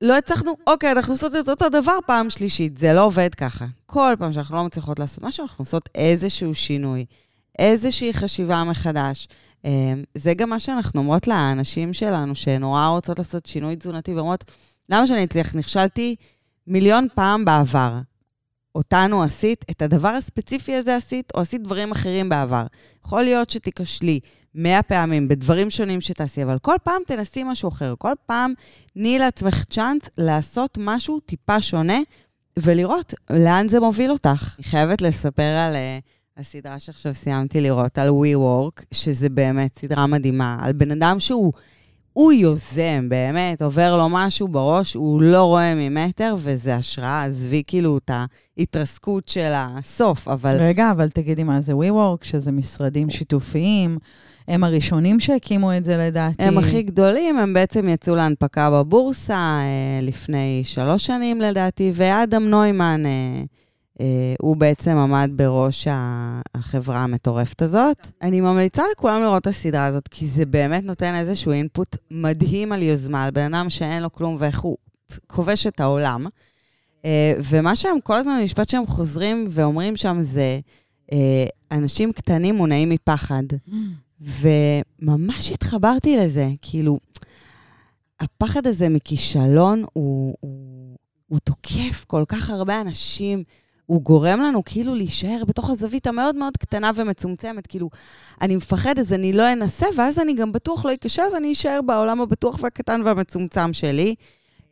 לא 0.00 0.16
הצלחנו, 0.16 0.52
אוקיי, 0.66 0.90
אנחנו 0.90 1.14
עושות 1.14 1.36
את 1.36 1.48
אותו 1.48 1.68
דבר 1.68 1.96
פעם 2.06 2.30
שלישית. 2.30 2.78
זה 2.78 2.92
לא 2.92 3.04
עובד 3.04 3.34
ככה. 3.34 3.66
כל 3.86 4.14
פעם 4.18 4.32
שאנחנו 4.32 4.56
לא 4.56 4.64
מצליחות 4.64 4.98
לעשות 4.98 5.24
משהו, 5.24 5.42
אנחנו 5.42 5.62
עושות 5.62 5.88
איזשהו 5.94 6.54
שינוי, 6.54 7.04
איזושהי 7.58 8.14
חשיבה 8.14 8.64
מחדש. 8.64 9.28
אה, 9.64 9.94
זה 10.14 10.34
גם 10.34 10.50
מה 10.50 10.58
שאנחנו 10.58 11.00
אומרות 11.00 11.26
לאנשים 11.26 11.92
שלנו, 11.92 12.34
שנורא 12.34 12.86
רוצות 12.86 13.18
לעשות 13.18 13.46
שינוי 13.46 13.76
תזונתי, 13.76 14.14
ואומרות, 14.14 14.44
למה 14.90 15.06
שאני 15.06 15.24
אצליח? 15.24 15.54
נכשלתי 15.54 16.16
מיליון 16.68 17.06
פעם 17.14 17.44
בעבר. 17.44 17.98
אותנו 18.74 19.22
עשית, 19.22 19.64
את 19.70 19.82
הדבר 19.82 20.08
הספציפי 20.08 20.74
הזה 20.74 20.96
עשית, 20.96 21.32
או 21.34 21.40
עשית 21.40 21.62
דברים 21.62 21.92
אחרים 21.92 22.28
בעבר. 22.28 22.66
יכול 23.04 23.22
להיות 23.22 23.50
שתיכשלי 23.50 24.20
מאה 24.54 24.82
פעמים 24.82 25.28
בדברים 25.28 25.70
שונים 25.70 26.00
שתעשי, 26.00 26.42
אבל 26.42 26.58
כל 26.58 26.74
פעם 26.84 27.02
תנסי 27.06 27.44
משהו 27.44 27.68
אחר. 27.68 27.94
כל 27.98 28.12
פעם 28.26 28.52
תני 28.92 29.18
לעצמך 29.18 29.64
צ'אנס 29.64 30.02
לעשות 30.18 30.78
משהו 30.80 31.20
טיפה 31.20 31.60
שונה, 31.60 31.98
ולראות 32.58 33.14
לאן 33.30 33.68
זה 33.68 33.80
מוביל 33.80 34.10
אותך. 34.10 34.54
אני 34.58 34.64
חייבת 34.64 35.02
לספר 35.02 35.42
על 35.42 35.74
uh, 35.74 36.40
הסדרה 36.40 36.78
שעכשיו 36.78 37.14
סיימתי 37.14 37.60
לראות, 37.60 37.98
על 37.98 38.08
WeWork, 38.08 38.82
שזה 38.94 39.28
באמת 39.28 39.78
סדרה 39.78 40.06
מדהימה, 40.06 40.58
על 40.60 40.72
בן 40.72 40.90
אדם 40.90 41.20
שהוא... 41.20 41.52
הוא 42.18 42.32
יוזם, 42.32 43.08
באמת, 43.08 43.62
עובר 43.62 43.96
לו 43.96 44.08
משהו 44.08 44.48
בראש, 44.48 44.94
הוא 44.94 45.22
לא 45.22 45.44
רואה 45.44 45.74
ממטר, 45.76 46.36
וזה 46.38 46.74
השראה. 46.74 47.24
עזבי 47.24 47.62
כאילו 47.66 47.98
את 47.98 48.10
ההתרסקות 48.58 49.28
של 49.28 49.52
הסוף, 49.54 50.28
אבל... 50.28 50.56
רגע, 50.60 50.90
אבל 50.90 51.08
תגידי 51.08 51.44
מה 51.44 51.60
זה 51.60 51.72
WeWork, 51.72 52.24
שזה 52.24 52.52
משרדים 52.52 53.10
שיתופיים, 53.10 53.98
הם 54.48 54.64
הראשונים 54.64 55.20
שהקימו 55.20 55.76
את 55.76 55.84
זה 55.84 55.96
לדעתי. 55.96 56.42
הם 56.42 56.58
הכי 56.58 56.82
גדולים, 56.82 57.38
הם 57.38 57.54
בעצם 57.54 57.88
יצאו 57.88 58.14
להנפקה 58.14 58.70
בבורסה 58.70 59.34
אה, 59.34 60.00
לפני 60.02 60.62
שלוש 60.64 61.06
שנים 61.06 61.40
לדעתי, 61.40 61.92
ואדם 61.94 62.44
נוימן, 62.44 63.02
אה, 63.06 63.42
הוא 64.40 64.56
בעצם 64.56 64.96
עמד 64.96 65.30
בראש 65.36 65.88
החברה 66.54 67.04
המטורפת 67.04 67.62
הזאת. 67.62 68.06
אני 68.22 68.40
ממליצה 68.40 68.82
לכולם 68.92 69.22
לראות 69.22 69.42
את 69.42 69.46
הסדרה 69.46 69.86
הזאת, 69.86 70.08
כי 70.08 70.26
זה 70.26 70.46
באמת 70.46 70.84
נותן 70.84 71.14
איזשהו 71.14 71.52
אינפוט 71.52 71.96
מדהים 72.10 72.72
על 72.72 72.82
יוזמה, 72.82 73.24
על 73.24 73.30
בן 73.30 73.54
אדם 73.54 73.70
שאין 73.70 74.02
לו 74.02 74.12
כלום 74.12 74.36
ואיך 74.38 74.60
הוא 74.60 74.76
כובש 75.26 75.66
את 75.66 75.80
העולם. 75.80 76.26
אה, 77.04 77.34
ומה 77.44 77.76
שהם, 77.76 78.00
כל 78.00 78.14
הזמן 78.14 78.32
המשפט 78.32 78.68
שהם 78.68 78.86
חוזרים 78.86 79.46
ואומרים 79.50 79.96
שם 79.96 80.18
זה, 80.20 80.60
אה, 81.12 81.44
אנשים 81.70 82.12
קטנים 82.12 82.54
מונעים 82.54 82.88
מפחד. 82.88 83.42
וממש 84.20 85.52
התחברתי 85.52 86.16
לזה, 86.16 86.48
כאילו, 86.62 86.98
הפחד 88.20 88.66
הזה 88.66 88.88
מכישלון 88.88 89.84
הוא, 89.92 90.34
הוא, 90.40 90.96
הוא 91.26 91.38
תוקף 91.38 92.04
כל 92.06 92.24
כך 92.28 92.50
הרבה 92.50 92.80
אנשים, 92.80 93.42
הוא 93.88 94.02
גורם 94.02 94.40
לנו 94.40 94.64
כאילו 94.64 94.94
להישאר 94.94 95.42
בתוך 95.46 95.70
הזווית 95.70 96.06
המאוד 96.06 96.36
מאוד 96.36 96.56
קטנה 96.56 96.90
ומצומצמת, 96.94 97.66
כאילו, 97.66 97.90
אני 98.42 98.56
מפחד 98.56 98.98
אז 98.98 99.12
אני 99.12 99.32
לא 99.32 99.52
אנסה, 99.52 99.86
ואז 99.96 100.18
אני 100.18 100.34
גם 100.34 100.52
בטוח 100.52 100.84
לא 100.84 100.94
אכשל 100.94 101.22
ואני 101.32 101.52
אשאר 101.52 101.80
בעולם 101.86 102.20
הבטוח 102.20 102.58
והקטן 102.62 103.02
והמצומצם 103.04 103.72
שלי. 103.72 104.14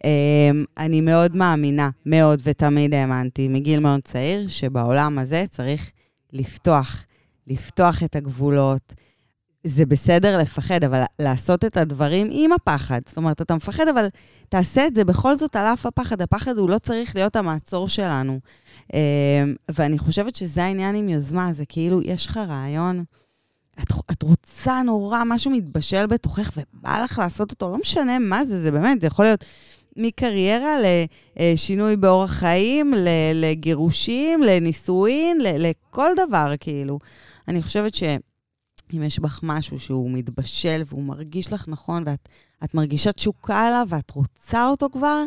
אמ, 0.04 0.64
אני 0.78 1.00
מאוד 1.00 1.36
מאמינה, 1.36 1.90
מאוד, 2.06 2.40
ותמיד 2.44 2.94
האמנתי, 2.94 3.48
מגיל 3.48 3.80
מאוד 3.80 4.00
צעיר, 4.00 4.48
שבעולם 4.48 5.18
הזה 5.18 5.44
צריך 5.50 5.90
לפתוח, 6.32 7.04
לפתוח 7.46 8.02
את 8.02 8.16
הגבולות. 8.16 8.92
זה 9.66 9.86
בסדר 9.86 10.38
לפחד, 10.38 10.84
אבל 10.84 11.02
לעשות 11.18 11.64
את 11.64 11.76
הדברים 11.76 12.28
עם 12.30 12.52
הפחד. 12.52 13.00
זאת 13.08 13.16
אומרת, 13.16 13.42
אתה 13.42 13.54
מפחד, 13.54 13.88
אבל 13.88 14.06
תעשה 14.48 14.86
את 14.86 14.94
זה 14.94 15.04
בכל 15.04 15.36
זאת 15.36 15.56
על 15.56 15.66
אף 15.66 15.86
הפחד. 15.86 16.22
הפחד 16.22 16.58
הוא 16.58 16.70
לא 16.70 16.78
צריך 16.78 17.16
להיות 17.16 17.36
המעצור 17.36 17.88
שלנו. 17.88 18.40
אמ, 18.94 18.98
ואני 19.70 19.98
חושבת 19.98 20.36
שזה 20.36 20.64
העניין 20.64 20.96
עם 20.96 21.08
יוזמה, 21.08 21.52
זה 21.56 21.64
כאילו, 21.68 22.02
יש 22.02 22.26
לך 22.26 22.36
רעיון, 22.36 23.04
את, 23.82 23.88
את 24.10 24.22
רוצה 24.22 24.82
נורא, 24.82 25.22
משהו 25.26 25.50
מתבשל 25.50 26.06
בתוכך 26.06 26.50
ובא 26.56 27.04
לך 27.04 27.18
לעשות 27.18 27.50
אותו, 27.50 27.70
לא 27.70 27.78
משנה 27.78 28.18
מה 28.18 28.44
זה, 28.44 28.62
זה 28.62 28.70
באמת, 28.70 29.00
זה 29.00 29.06
יכול 29.06 29.24
להיות 29.24 29.44
מקריירה 29.96 30.74
לשינוי 31.40 31.96
באורח 31.96 32.30
חיים, 32.30 32.94
לגירושים, 33.34 34.42
לנישואין, 34.42 35.38
לכל 35.40 36.08
דבר, 36.26 36.52
כאילו. 36.60 36.98
אני 37.48 37.62
חושבת 37.62 37.94
שאם 38.92 39.02
יש 39.02 39.18
בך 39.18 39.40
משהו 39.42 39.78
שהוא 39.78 40.10
מתבשל 40.10 40.82
והוא 40.86 41.02
מרגיש 41.02 41.52
לך 41.52 41.68
נכון, 41.68 42.02
ואת 42.06 42.28
את 42.64 42.74
מרגישה 42.74 43.12
תשוקה 43.12 43.66
עליו 43.66 43.86
ואת 43.88 44.10
רוצה 44.10 44.68
אותו 44.68 44.88
כבר, 44.92 45.24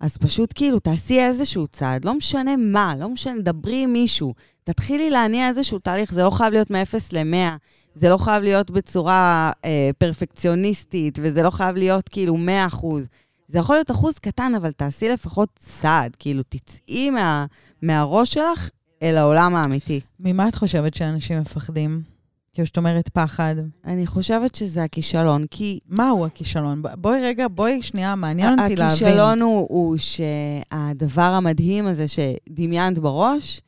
אז 0.00 0.16
פשוט 0.16 0.52
כאילו 0.54 0.78
תעשי 0.78 1.20
איזשהו 1.20 1.66
צעד, 1.66 2.04
לא 2.04 2.14
משנה 2.14 2.56
מה, 2.56 2.94
לא 2.98 3.08
משנה, 3.08 3.40
דברי 3.40 3.82
עם 3.82 3.92
מישהו. 3.92 4.34
תתחילי 4.64 5.10
להניע 5.10 5.48
איזשהו 5.48 5.78
תהליך, 5.78 6.12
זה 6.14 6.22
לא 6.22 6.30
חייב 6.30 6.52
להיות 6.52 6.70
מ-0 6.70 6.94
ל-100, 7.12 7.58
זה 7.94 8.08
לא 8.08 8.16
חייב 8.16 8.42
להיות 8.42 8.70
בצורה 8.70 9.52
אה, 9.64 9.90
פרפקציוניסטית, 9.98 11.18
וזה 11.22 11.42
לא 11.42 11.50
חייב 11.50 11.76
להיות 11.76 12.08
כאילו 12.08 12.36
100 12.36 12.66
אחוז. 12.66 13.06
זה 13.48 13.58
יכול 13.58 13.76
להיות 13.76 13.90
אחוז 13.90 14.14
קטן, 14.18 14.52
אבל 14.56 14.72
תעשי 14.72 15.08
לפחות 15.08 15.48
צעד, 15.80 16.16
כאילו 16.18 16.42
תצאי 16.48 17.10
מה, 17.10 17.46
מהראש 17.82 18.34
שלך 18.34 18.70
אל 19.02 19.16
העולם 19.16 19.56
האמיתי. 19.56 20.00
ממה 20.20 20.48
את 20.48 20.54
חושבת 20.54 20.94
שאנשים 20.94 21.40
מפחדים? 21.40 22.15
כאילו, 22.56 22.66
שאת 22.66 22.76
אומרת 22.76 23.08
פחד. 23.08 23.54
אני 23.84 24.06
חושבת 24.06 24.54
שזה 24.54 24.84
הכישלון, 24.84 25.44
כי 25.50 25.78
מהו 25.88 26.26
הכישלון? 26.26 26.82
בואי 26.94 27.22
רגע, 27.22 27.46
בואי 27.50 27.82
שנייה, 27.82 28.14
מעניין 28.14 28.60
אותי 28.60 28.76
להבין. 28.76 28.86
הכישלון 28.86 29.42
הוא, 29.42 29.66
הוא 29.70 29.96
שהדבר 29.96 31.22
המדהים 31.22 31.86
הזה 31.86 32.04
שדמיינת 32.08 32.98
בראש, 32.98 33.60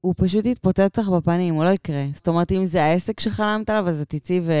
הוא 0.00 0.14
פשוט 0.16 0.46
יתפוצץ 0.46 0.98
לך 0.98 1.08
בפנים, 1.08 1.54
הוא 1.54 1.64
לא 1.64 1.70
יקרה. 1.70 2.04
זאת 2.14 2.28
אומרת, 2.28 2.52
אם 2.52 2.64
זה 2.64 2.84
העסק 2.84 3.20
שחלמת 3.20 3.70
עליו, 3.70 3.88
אז 3.88 4.00
את 4.00 4.08
תצאי 4.08 4.40
ו... 4.40 4.52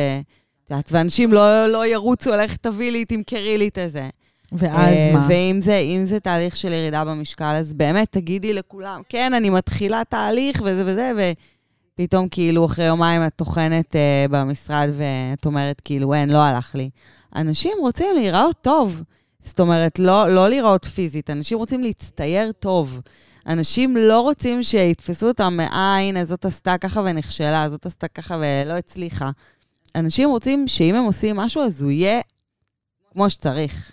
את 0.64 0.70
יודעת, 0.70 0.88
ואנשים 0.92 1.32
לא, 1.32 1.66
לא 1.66 1.86
ירוצו, 1.86 2.30
לך 2.30 2.56
תביא 2.56 2.92
לי, 2.92 3.04
תמכרי 3.04 3.58
לי 3.58 3.68
את 3.68 3.78
הזה. 3.78 4.08
ואז 4.52 4.94
אה, 4.94 5.10
מה? 5.12 5.26
ואם 5.28 5.58
זה, 5.60 5.82
זה 6.04 6.20
תהליך 6.20 6.56
של 6.56 6.72
ירידה 6.72 7.04
במשקל, 7.04 7.54
אז 7.58 7.74
באמת 7.74 8.12
תגידי 8.12 8.52
לכולם, 8.52 9.02
כן, 9.08 9.34
אני 9.34 9.50
מתחילה 9.50 10.02
תהליך 10.08 10.62
וזה 10.64 10.82
וזה, 10.86 11.32
ופתאום 11.94 12.28
כאילו 12.28 12.66
אחרי 12.66 12.84
יומיים 12.84 13.22
את 13.26 13.32
טוחנת 13.36 13.94
uh, 13.94 14.30
במשרד 14.30 14.90
ואת 14.96 15.46
אומרת 15.46 15.80
כאילו, 15.80 16.14
אין, 16.14 16.30
לא 16.30 16.38
הלך 16.38 16.74
לי. 16.74 16.90
אנשים 17.36 17.72
רוצים 17.80 18.14
להיראות 18.14 18.56
טוב. 18.60 19.02
זאת 19.44 19.60
אומרת, 19.60 19.98
לא, 19.98 20.28
לא 20.28 20.48
להיראות 20.48 20.84
פיזית, 20.84 21.30
אנשים 21.30 21.58
רוצים 21.58 21.82
להצטייר 21.82 22.52
טוב. 22.52 23.00
אנשים 23.46 23.96
לא 23.96 24.20
רוצים 24.20 24.62
שיתפסו 24.62 25.28
אותם, 25.28 25.60
אה, 25.60 25.98
הנה, 25.98 26.24
זאת 26.24 26.44
עשתה 26.44 26.78
ככה 26.78 27.00
ונכשלה, 27.04 27.70
זאת 27.70 27.86
עשתה 27.86 28.08
ככה 28.08 28.36
ולא 28.36 28.72
הצליחה. 28.72 29.30
אנשים 29.94 30.28
רוצים 30.28 30.68
שאם 30.68 30.94
הם 30.94 31.04
עושים 31.04 31.36
משהו, 31.36 31.62
אז 31.62 31.82
הוא 31.82 31.90
יהיה 31.90 32.20
כמו 33.12 33.30
שצריך. 33.30 33.92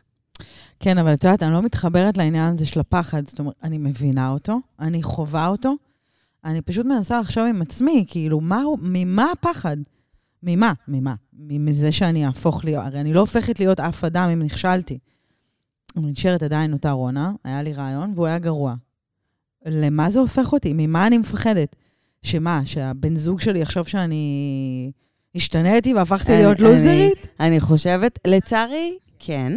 כן, 0.79 0.97
אבל 0.97 1.13
את 1.13 1.23
יודעת, 1.23 1.43
אני 1.43 1.53
לא 1.53 1.61
מתחברת 1.61 2.17
לעניין 2.17 2.47
הזה 2.47 2.65
של 2.65 2.79
הפחד. 2.79 3.27
זאת 3.27 3.39
אומרת, 3.39 3.53
אני 3.63 3.77
מבינה 3.77 4.29
אותו, 4.29 4.59
אני 4.79 5.03
חווה 5.03 5.47
אותו, 5.47 5.73
אני 6.45 6.61
פשוט 6.61 6.85
מנסה 6.85 7.19
לחשוב 7.21 7.43
עם 7.43 7.61
עצמי, 7.61 8.05
כאילו, 8.07 8.41
מה, 8.41 8.61
ממה 8.81 9.31
הפחד? 9.31 9.77
ממה? 10.43 10.73
ממה? 10.87 11.13
מזה 11.33 11.91
שאני 11.91 12.25
אהפוך 12.25 12.65
להיות, 12.65 12.85
הרי 12.85 13.01
אני 13.01 13.13
לא 13.13 13.19
הופכת 13.19 13.59
להיות 13.59 13.79
אף 13.79 14.03
אדם 14.03 14.29
אם 14.29 14.43
נכשלתי. 14.43 14.97
אני 15.97 16.11
נשארת 16.11 16.43
עדיין 16.43 16.73
אותה 16.73 16.91
רונה, 16.91 17.31
היה 17.43 17.61
לי 17.61 17.73
רעיון 17.73 18.11
והוא 18.15 18.25
היה 18.27 18.39
גרוע. 18.39 18.75
למה 19.65 20.11
זה 20.11 20.19
הופך 20.19 20.53
אותי? 20.53 20.73
ממה 20.75 21.07
אני 21.07 21.17
מפחדת? 21.17 21.75
שמה, 22.23 22.61
שהבן 22.65 23.17
זוג 23.17 23.41
שלי 23.41 23.59
יחשוב 23.59 23.87
שאני 23.87 24.91
השתניתי 25.35 25.93
והפכתי 25.93 26.31
אני- 26.33 26.41
להיות 26.41 26.59
אני- 26.59 26.67
לוזרית? 26.67 27.27
אני 27.39 27.59
חושבת, 27.59 28.19
לצערי, 28.27 28.97
כן. 29.19 29.53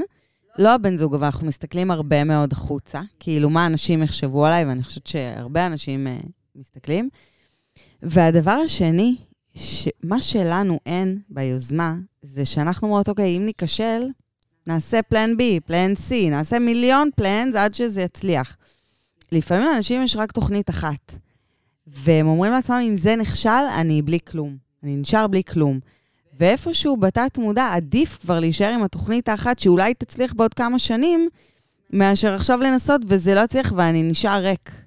לא 0.58 0.74
הבן 0.74 0.96
זוג, 0.96 1.14
אבל 1.14 1.24
אנחנו 1.24 1.46
מסתכלים 1.46 1.90
הרבה 1.90 2.24
מאוד 2.24 2.52
החוצה. 2.52 3.00
כאילו, 3.20 3.50
מה 3.50 3.66
אנשים 3.66 4.02
יחשבו 4.02 4.46
עליי, 4.46 4.64
ואני 4.64 4.82
חושבת 4.82 5.06
שהרבה 5.06 5.66
אנשים 5.66 6.06
uh, 6.06 6.26
מסתכלים. 6.56 7.08
והדבר 8.02 8.50
השני, 8.64 9.16
מה 10.02 10.22
שלנו 10.22 10.78
אין 10.86 11.18
ביוזמה, 11.28 11.96
זה 12.22 12.44
שאנחנו 12.44 12.88
אומרות, 12.88 13.08
אוקיי, 13.08 13.36
אם 13.36 13.46
ניכשל, 13.46 14.02
נעשה 14.66 15.02
פלן 15.02 15.30
B, 15.32 15.60
פלן 15.64 15.92
C, 16.08 16.30
נעשה 16.30 16.58
מיליון 16.58 17.08
פלנס 17.16 17.54
עד 17.54 17.74
שזה 17.74 18.02
יצליח. 18.02 18.56
לפעמים 19.32 19.64
לאנשים 19.64 20.02
יש 20.02 20.16
רק 20.16 20.32
תוכנית 20.32 20.70
אחת, 20.70 21.14
והם 21.86 22.26
אומרים 22.26 22.52
לעצמם, 22.52 22.82
אם 22.88 22.96
זה 22.96 23.16
נכשל, 23.16 23.48
אני 23.78 24.02
בלי 24.02 24.18
כלום. 24.24 24.56
אני 24.82 24.96
נשאר 24.96 25.26
בלי 25.26 25.44
כלום. 25.44 25.80
ואיפשהו 26.38 26.96
בתת 26.96 27.38
מודע 27.38 27.72
עדיף 27.74 28.18
כבר 28.20 28.40
להישאר 28.40 28.68
עם 28.68 28.82
התוכנית 28.82 29.28
האחת 29.28 29.58
שאולי 29.58 29.94
תצליח 29.94 30.32
בעוד 30.32 30.54
כמה 30.54 30.78
שנים, 30.78 31.28
מאשר 31.90 32.34
עכשיו 32.34 32.58
לנסות 32.58 33.00
וזה 33.06 33.34
לא 33.34 33.40
יצליח 33.40 33.72
ואני 33.76 34.02
נשאר 34.02 34.42
ריק. 34.42 34.83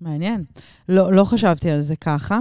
מעניין. 0.00 0.44
לא, 0.88 1.12
לא 1.12 1.24
חשבתי 1.24 1.70
על 1.70 1.80
זה 1.80 1.96
ככה. 1.96 2.38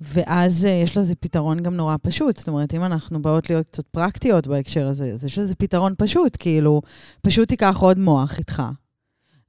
ואז 0.00 0.64
uh, 0.64 0.68
יש 0.68 0.96
לזה 0.96 1.14
פתרון 1.14 1.62
גם 1.62 1.74
נורא 1.74 1.96
פשוט. 2.02 2.36
זאת 2.36 2.48
אומרת, 2.48 2.74
אם 2.74 2.84
אנחנו 2.84 3.22
באות 3.22 3.50
להיות 3.50 3.66
קצת 3.66 3.86
פרקטיות 3.86 4.46
בהקשר 4.46 4.86
הזה, 4.86 5.12
אז 5.12 5.24
יש 5.24 5.38
לזה 5.38 5.54
פתרון 5.54 5.94
פשוט. 5.98 6.36
כאילו, 6.40 6.82
פשוט 7.22 7.48
תיקח 7.48 7.78
עוד 7.80 7.98
מוח 7.98 8.38
איתך, 8.38 8.62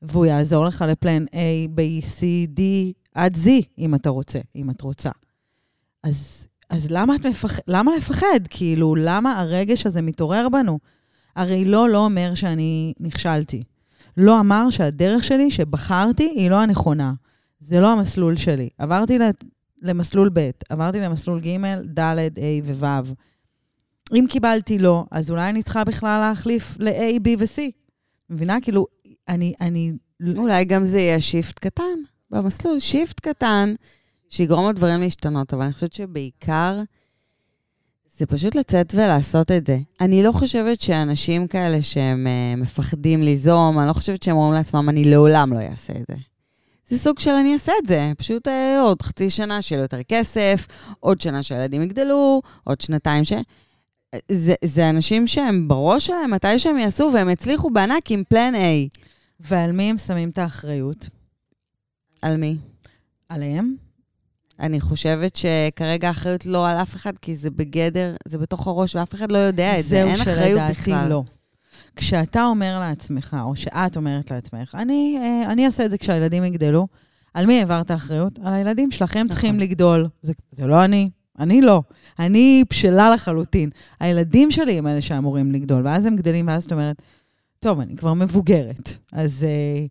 והוא 0.01 0.25
יעזור 0.25 0.65
לך 0.65 0.85
לפלן 0.87 1.25
A, 1.25 1.77
B, 1.77 2.05
C, 2.05 2.21
D 2.57 2.61
עד 3.15 3.35
Z, 3.35 3.49
אם 3.77 3.95
אתה 3.95 4.09
רוצה, 4.09 4.39
אם 4.55 4.69
את 4.69 4.81
רוצה. 4.81 5.09
אז, 6.03 6.47
אז 6.69 6.91
למה, 6.91 7.15
את 7.15 7.25
מפח... 7.25 7.59
למה 7.67 7.91
לפחד? 7.97 8.39
כאילו, 8.49 8.95
למה 8.95 9.39
הרגש 9.39 9.85
הזה 9.85 10.01
מתעורר 10.01 10.47
בנו? 10.49 10.79
הרי 11.35 11.65
לא, 11.65 11.89
לא 11.89 12.05
אומר 12.05 12.35
שאני 12.35 12.93
נכשלתי. 12.99 13.63
לא 14.17 14.39
אמר 14.39 14.69
שהדרך 14.69 15.23
שלי, 15.23 15.51
שבחרתי, 15.51 16.23
היא 16.35 16.49
לא 16.49 16.61
הנכונה. 16.61 17.13
זה 17.59 17.79
לא 17.79 17.91
המסלול 17.91 18.35
שלי. 18.35 18.69
עברתי 18.77 19.17
למסלול 19.81 20.29
ב', 20.33 20.49
עברתי 20.69 20.99
למסלול 20.99 21.39
ג', 21.41 21.57
ד', 21.99 21.99
ה' 21.99 22.73
וו'. 22.79 23.13
אם 24.13 24.25
קיבלתי 24.29 24.79
לא, 24.79 25.05
אז 25.11 25.31
אולי 25.31 25.49
אני 25.49 25.63
צריכה 25.63 25.83
בכלל 25.83 26.19
להחליף 26.19 26.77
ל-A, 26.79 27.19
B 27.23 27.27
ו-C. 27.39 27.61
מבינה? 28.29 28.57
כאילו, 28.61 28.87
אני, 29.27 29.53
אני... 29.61 29.91
אולי 30.37 30.65
גם 30.65 30.85
זה 30.85 30.99
יהיה 30.99 31.21
shift 31.21 31.59
קטן 31.59 31.83
במסלול, 32.31 32.79
shift 32.79 33.19
קטן, 33.19 33.73
שיגרום 34.29 34.69
לדברים 34.69 34.99
להשתנות, 35.01 35.53
אבל 35.53 35.63
אני 35.63 35.73
חושבת 35.73 35.93
שבעיקר 35.93 36.81
זה 38.23 38.27
פשוט 38.27 38.55
לצאת 38.55 38.93
ולעשות 38.95 39.51
את 39.51 39.65
זה. 39.65 39.77
אני 40.01 40.23
לא 40.23 40.31
חושבת 40.31 40.81
שאנשים 40.81 41.47
כאלה 41.47 41.81
שהם 41.81 42.27
uh, 42.27 42.61
מפחדים 42.61 43.21
ליזום, 43.21 43.79
אני 43.79 43.87
לא 43.87 43.93
חושבת 43.93 44.23
שהם 44.23 44.35
אומרים 44.35 44.53
לעצמם, 44.53 44.89
אני 44.89 45.05
לעולם 45.05 45.53
לא 45.53 45.59
אעשה 45.59 45.93
את 45.93 46.03
זה. 46.11 46.17
זה 46.87 46.99
סוג 46.99 47.19
של 47.19 47.29
אני 47.29 47.53
אעשה 47.53 47.71
את 47.83 47.87
זה, 47.87 48.11
פשוט 48.17 48.47
uh, 48.47 48.51
עוד 48.81 49.01
חצי 49.01 49.29
שנה 49.29 49.59
לו 49.71 49.77
יותר 49.77 50.03
כסף, 50.03 50.67
עוד 50.99 51.21
שנה 51.21 51.43
שהילדים 51.43 51.81
יגדלו, 51.81 52.41
עוד 52.63 52.81
שנתיים 52.81 53.23
ש... 53.23 53.33
זה, 54.31 54.53
זה 54.63 54.89
אנשים 54.89 55.27
שהם 55.27 55.67
בראש 55.67 56.05
שלהם, 56.05 56.31
מתי 56.31 56.59
שהם 56.59 56.77
יעשו, 56.77 57.11
והם 57.13 57.29
הצליחו 57.29 57.69
בענק 57.69 58.11
עם 58.11 58.23
פלן 58.29 58.53
A. 58.55 58.99
ועל 59.39 59.71
מי 59.71 59.83
הם 59.83 59.97
שמים 59.97 60.29
את 60.29 60.37
האחריות? 60.37 61.09
על 62.21 62.37
מי? 62.37 62.57
עליהם? 63.29 63.75
אני 64.63 64.81
חושבת 64.81 65.35
שכרגע 65.35 66.07
האחריות 66.07 66.45
לא 66.45 66.69
על 66.69 66.77
אף 66.77 66.95
אחד, 66.95 67.17
כי 67.17 67.35
זה 67.35 67.51
בגדר, 67.51 68.15
זה 68.27 68.37
בתוך 68.37 68.67
הראש, 68.67 68.95
ואף 68.95 69.15
אחד 69.15 69.31
לא 69.31 69.37
יודע 69.37 69.79
את 69.79 69.85
זה, 69.85 70.03
אין 70.03 70.21
אחריות 70.21 70.61
בכלל. 70.69 70.99
זהו 70.99 71.09
לא. 71.09 71.23
כשאתה 71.95 72.45
אומר 72.45 72.79
לעצמך, 72.79 73.37
או 73.43 73.55
שאת 73.55 73.97
אומרת 73.97 74.31
לעצמך, 74.31 74.75
אני, 74.79 75.17
אה, 75.21 75.51
אני 75.51 75.65
אעשה 75.65 75.85
את 75.85 75.91
זה 75.91 75.97
כשהילדים 75.97 76.43
יגדלו, 76.43 76.87
על 77.33 77.45
מי 77.45 77.59
העברת 77.59 77.91
אחריות? 77.91 78.39
על 78.43 78.53
הילדים 78.53 78.91
שלכם 78.91 79.19
נכון. 79.19 79.27
צריכים 79.27 79.59
לגדול. 79.59 80.07
זה, 80.21 80.33
זה 80.51 80.67
לא 80.67 80.85
אני, 80.85 81.09
אני 81.39 81.61
לא. 81.61 81.81
אני 82.19 82.63
בשלה 82.69 83.13
לחלוטין. 83.13 83.69
הילדים 83.99 84.51
שלי 84.51 84.77
הם 84.77 84.87
אלה 84.87 85.01
שאמורים 85.01 85.51
לגדול, 85.51 85.81
ואז 85.85 86.05
הם 86.05 86.15
גדלים, 86.15 86.47
ואז 86.47 86.63
את 86.63 86.71
אומרת, 86.71 87.01
טוב, 87.59 87.79
אני 87.79 87.95
כבר 87.95 88.13
מבוגרת, 88.13 88.97
אז... 89.11 89.43
אה, 89.43 89.85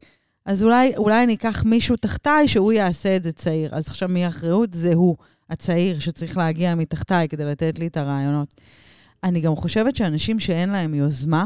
אז 0.47 0.63
אולי, 0.63 0.97
אולי 0.97 1.25
אני 1.25 1.35
אקח 1.35 1.65
מישהו 1.65 1.97
תחתיי 1.97 2.49
שהוא 2.49 2.73
יעשה 2.73 3.17
את 3.17 3.23
זה 3.23 3.33
צעיר. 3.33 3.75
אז 3.75 3.89
עכשיו 3.89 4.09
מי 4.09 4.25
האחריות? 4.25 4.75
זה 4.75 4.95
הוא, 4.95 5.17
הצעיר, 5.51 5.99
שצריך 5.99 6.37
להגיע 6.37 6.75
מתחתיי 6.75 7.29
כדי 7.29 7.45
לתת 7.45 7.79
לי 7.79 7.87
את 7.87 7.97
הרעיונות. 7.97 8.55
אני 9.25 9.41
גם 9.41 9.57
חושבת 9.57 9.97
שאנשים 9.97 10.41
שאין 10.41 10.71
להם 10.71 10.95
יוזמה, 10.95 11.45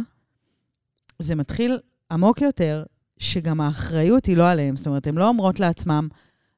זה 1.19 1.35
מתחיל 1.35 1.79
עמוק 2.13 2.41
יותר, 2.41 2.85
שגם 3.19 3.61
האחריות 3.61 4.27
היא 4.27 4.37
לא 4.37 4.51
עליהם. 4.51 4.77
זאת 4.77 4.87
אומרת, 4.87 5.07
הן 5.07 5.15
לא 5.15 5.29
אומרות 5.29 5.61
לעצמם, 5.61 6.09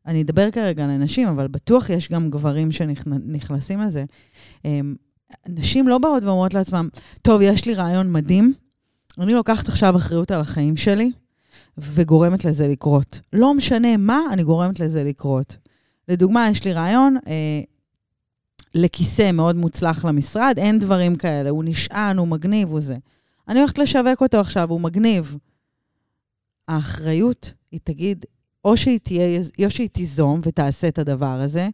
אני 0.06 0.22
אדבר 0.22 0.50
כרגע 0.50 0.84
על 0.84 0.90
אנשים, 0.90 1.28
אבל 1.28 1.48
בטוח 1.48 1.90
יש 1.90 2.08
גם 2.08 2.30
גברים 2.30 2.72
שנכנסים 2.72 3.82
לזה. 3.82 4.04
נשים 5.48 5.88
לא 5.88 5.98
באות 5.98 6.24
ואומרות 6.24 6.54
לעצמם, 6.54 6.88
טוב, 7.22 7.40
יש 7.42 7.66
לי 7.66 7.74
רעיון 7.74 8.12
מדהים, 8.12 8.54
אני 9.18 9.32
לוקחת 9.34 9.68
עכשיו 9.68 9.96
אחריות 9.96 10.30
על 10.30 10.40
החיים 10.40 10.76
שלי, 10.76 11.12
וגורמת 11.78 12.44
לזה 12.44 12.68
לקרות. 12.68 13.20
לא 13.32 13.54
משנה 13.54 13.96
מה, 13.96 14.20
אני 14.32 14.44
גורמת 14.44 14.80
לזה 14.80 15.04
לקרות. 15.04 15.56
לדוגמה, 16.08 16.48
יש 16.50 16.64
לי 16.64 16.72
רעיון 16.72 17.16
אה, 17.26 17.60
לכיסא 18.74 19.32
מאוד 19.32 19.56
מוצלח 19.56 20.04
למשרד, 20.04 20.54
אין 20.58 20.78
דברים 20.78 21.16
כאלה, 21.16 21.50
הוא 21.50 21.64
נשען, 21.64 22.16
הוא 22.18 22.28
מגניב, 22.28 22.70
הוא 22.70 22.80
זה. 22.80 22.96
אני 23.48 23.58
הולכת 23.58 23.78
לשווק 23.78 24.20
אותו 24.20 24.40
עכשיו, 24.40 24.70
הוא 24.70 24.80
מגניב. 24.80 25.36
האחריות, 26.68 27.52
היא 27.70 27.80
תגיד, 27.84 28.24
או 28.64 28.76
שהיא, 28.76 28.98
תהיה, 28.98 29.40
או 29.64 29.70
שהיא 29.70 29.88
תיזום 29.88 30.40
ותעשה 30.44 30.88
את 30.88 30.98
הדבר 30.98 31.40
הזה, 31.40 31.68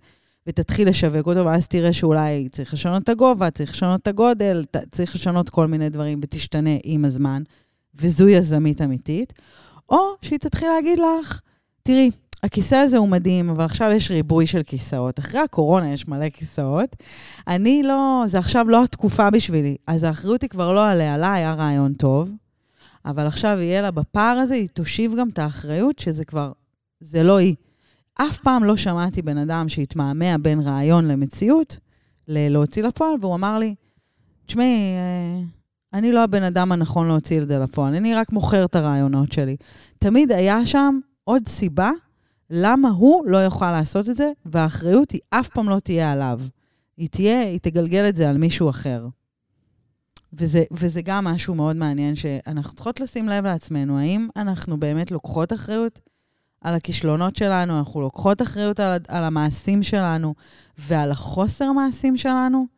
ותתחיל 0.47 0.89
לשווק 0.89 1.27
אותו, 1.27 1.45
ואז 1.45 1.69
תראה 1.69 1.93
שאולי 1.93 2.49
צריך 2.49 2.75
לשנות 2.75 3.03
את 3.03 3.09
הגובה, 3.09 3.51
צריך 3.51 3.71
לשנות 3.71 4.03
את 4.03 4.07
הגודל, 4.07 4.65
צריך 4.91 5.15
לשנות 5.15 5.49
כל 5.49 5.67
מיני 5.67 5.89
דברים, 5.89 6.21
ותשתנה 6.23 6.71
עם 6.85 7.05
הזמן, 7.05 7.43
וזו 7.95 8.29
יזמית 8.29 8.83
אמיתית. 8.83 9.33
או 9.89 10.15
שהיא 10.23 10.39
תתחיל 10.39 10.69
להגיד 10.69 10.99
לך, 10.99 11.41
תראי, 11.83 12.11
הכיסא 12.43 12.75
הזה 12.75 12.97
הוא 12.99 13.09
מדהים, 13.09 13.51
אבל 13.51 13.65
עכשיו 13.65 13.91
יש 13.91 14.11
ריבוי 14.11 14.47
של 14.47 14.63
כיסאות. 14.63 15.19
אחרי 15.19 15.41
הקורונה 15.41 15.93
יש 15.93 16.09
מלא 16.09 16.29
כיסאות. 16.29 16.97
אני 17.49 17.83
לא, 17.83 18.25
זה 18.27 18.39
עכשיו 18.39 18.69
לא 18.69 18.85
התקופה 18.85 19.31
בשבילי. 19.31 19.77
אז 19.87 20.03
האחריות 20.05 20.43
היא 20.43 20.51
כבר 20.51 20.73
לא 20.73 20.89
עליה, 20.89 21.17
לה 21.17 21.35
היה 21.35 21.55
רעיון 21.55 21.95
טוב, 21.95 22.31
אבל 23.05 23.27
עכשיו 23.27 23.59
יהיה 23.61 23.83
לה 23.83 23.91
בפער 23.91 24.37
הזה, 24.37 24.55
היא 24.55 24.69
תושיב 24.69 25.15
גם 25.19 25.29
את 25.29 25.39
האחריות 25.39 25.99
שזה 25.99 26.25
כבר, 26.25 26.53
זה 27.01 27.23
לא 27.23 27.37
היא. 27.37 27.55
אף 28.15 28.39
פעם 28.39 28.65
לא 28.65 28.77
שמעתי 28.77 29.23
בן 29.23 29.39
אדם 29.39 29.69
שהתמהמה 29.69 30.39
בין 30.39 30.61
רעיון 30.61 31.09
למציאות, 31.09 31.77
להוציא 32.29 32.83
לפועל, 32.83 33.15
והוא 33.21 33.35
אמר 33.35 33.59
לי, 33.59 33.75
תשמעי, 34.47 34.97
אני 35.95 36.13
לא 36.13 36.23
הבן 36.23 36.43
אדם 36.43 36.73
הנכון 36.73 37.09
להוציא 37.09 37.43
את 37.43 37.49
זה 37.49 37.59
לפועל, 37.59 37.95
אני 37.95 38.15
רק 38.15 38.33
מוכר 38.33 38.65
את 38.65 38.77
הרעיונות 38.77 39.33
שלי. 39.33 39.57
תמיד 39.99 40.33
היה 40.33 40.67
שם 40.67 40.99
עוד 41.25 41.49
סיבה 41.49 41.91
למה 42.51 42.89
הוא 42.89 43.27
לא 43.27 43.39
יוכל 43.39 43.73
לעשות 43.73 44.09
את 44.09 44.17
זה, 44.17 44.33
והאחריות 44.47 45.11
היא 45.11 45.21
אף 45.31 45.49
פעם 45.49 45.69
לא 45.69 45.79
תהיה 45.79 46.13
עליו. 46.13 46.41
היא 46.97 47.09
תהיה, 47.09 47.41
היא 47.41 47.59
תגלגל 47.63 48.09
את 48.09 48.17
זה 48.17 48.31
על 48.31 48.39
מישהו 48.39 48.71
אחר. 48.71 49.07
וזה, 50.33 50.65
וזה 50.73 51.03
גם 51.03 51.25
משהו 51.25 51.55
מאוד 51.55 51.77
מעניין, 51.77 52.17
שאנחנו 52.17 52.75
צריכות 52.75 53.01
לשים 53.01 53.29
לב 53.29 53.45
לעצמנו, 53.47 53.99
האם 53.99 54.29
אנחנו 54.37 54.77
באמת 54.77 55.11
לוקחות 55.11 55.53
אחריות 55.53 56.01
על 56.61 56.75
הכישלונות 56.75 57.37
שלנו, 57.37 57.79
אנחנו 57.79 58.01
לוקחות 58.01 58.43
אחריות 58.43 58.81
על, 58.81 58.99
על 59.09 59.25
המעשים 59.25 59.83
שלנו 59.83 60.35
ועל 60.79 61.11
החוסר 61.11 61.73
מעשים 61.73 62.17
שלנו? 62.17 62.74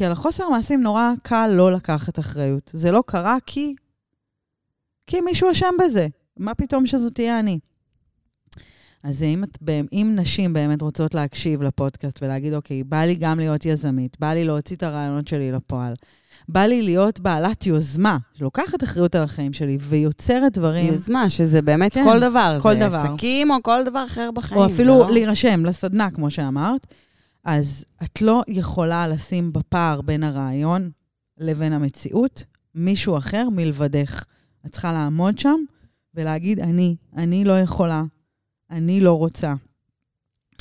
כי 0.00 0.04
על 0.04 0.12
החוסר 0.12 0.48
מעשים 0.48 0.82
נורא 0.82 1.12
קל 1.22 1.50
לא 1.52 1.72
לקחת 1.72 2.18
אחריות. 2.18 2.70
זה 2.74 2.90
לא 2.90 3.02
קרה 3.06 3.36
כי... 3.46 3.74
כי 5.06 5.20
מישהו 5.20 5.50
אשם 5.50 5.74
בזה. 5.84 6.08
מה 6.36 6.54
פתאום 6.54 6.86
שזאת 6.86 7.14
תהיה 7.14 7.38
אני? 7.38 7.58
אז 9.02 9.22
אם, 9.22 9.44
את, 9.44 9.58
אם 9.92 10.12
נשים 10.16 10.52
באמת 10.52 10.82
רוצות 10.82 11.14
להקשיב 11.14 11.62
לפודקאסט 11.62 12.18
ולהגיד, 12.22 12.54
אוקיי, 12.54 12.84
בא 12.84 13.04
לי 13.04 13.14
גם 13.14 13.38
להיות 13.38 13.64
יזמית, 13.64 14.16
בא 14.20 14.32
לי 14.32 14.44
להוציא 14.44 14.76
את 14.76 14.82
הרעיונות 14.82 15.28
שלי 15.28 15.52
לפועל, 15.52 15.94
בא 16.48 16.60
לי 16.60 16.82
להיות 16.82 17.20
בעלת 17.20 17.66
יוזמה, 17.66 18.18
שלוקחת 18.34 18.84
אחריות 18.84 19.14
על 19.14 19.22
החיים 19.22 19.52
שלי 19.52 19.78
ויוצרת 19.80 20.52
דברים... 20.52 20.92
יוזמה, 20.92 21.30
שזה 21.30 21.62
באמת 21.62 21.94
כן, 21.94 22.04
כל 22.04 22.20
דבר. 22.20 22.58
כל 22.62 22.74
זה 22.74 22.80
דבר. 22.80 22.96
עסקים 22.96 23.50
או 23.50 23.62
כל 23.62 23.82
דבר 23.84 24.04
אחר 24.06 24.30
בחיים. 24.30 24.60
או 24.60 24.66
אפילו 24.66 24.98
לא... 24.98 25.10
להירשם 25.10 25.66
לסדנה, 25.66 26.10
כמו 26.10 26.30
שאמרת. 26.30 26.86
אז 27.44 27.84
את 28.02 28.22
לא 28.22 28.42
יכולה 28.48 29.08
לשים 29.08 29.52
בפער 29.52 30.00
בין 30.00 30.24
הרעיון 30.24 30.90
לבין 31.38 31.72
המציאות 31.72 32.44
מישהו 32.74 33.18
אחר 33.18 33.48
מלבדך. 33.52 34.24
את 34.66 34.72
צריכה 34.72 34.92
לעמוד 34.92 35.38
שם 35.38 35.56
ולהגיד, 36.14 36.60
אני, 36.60 36.96
אני 37.16 37.44
לא 37.44 37.60
יכולה, 37.60 38.02
אני 38.70 39.00
לא 39.00 39.18
רוצה, 39.18 39.54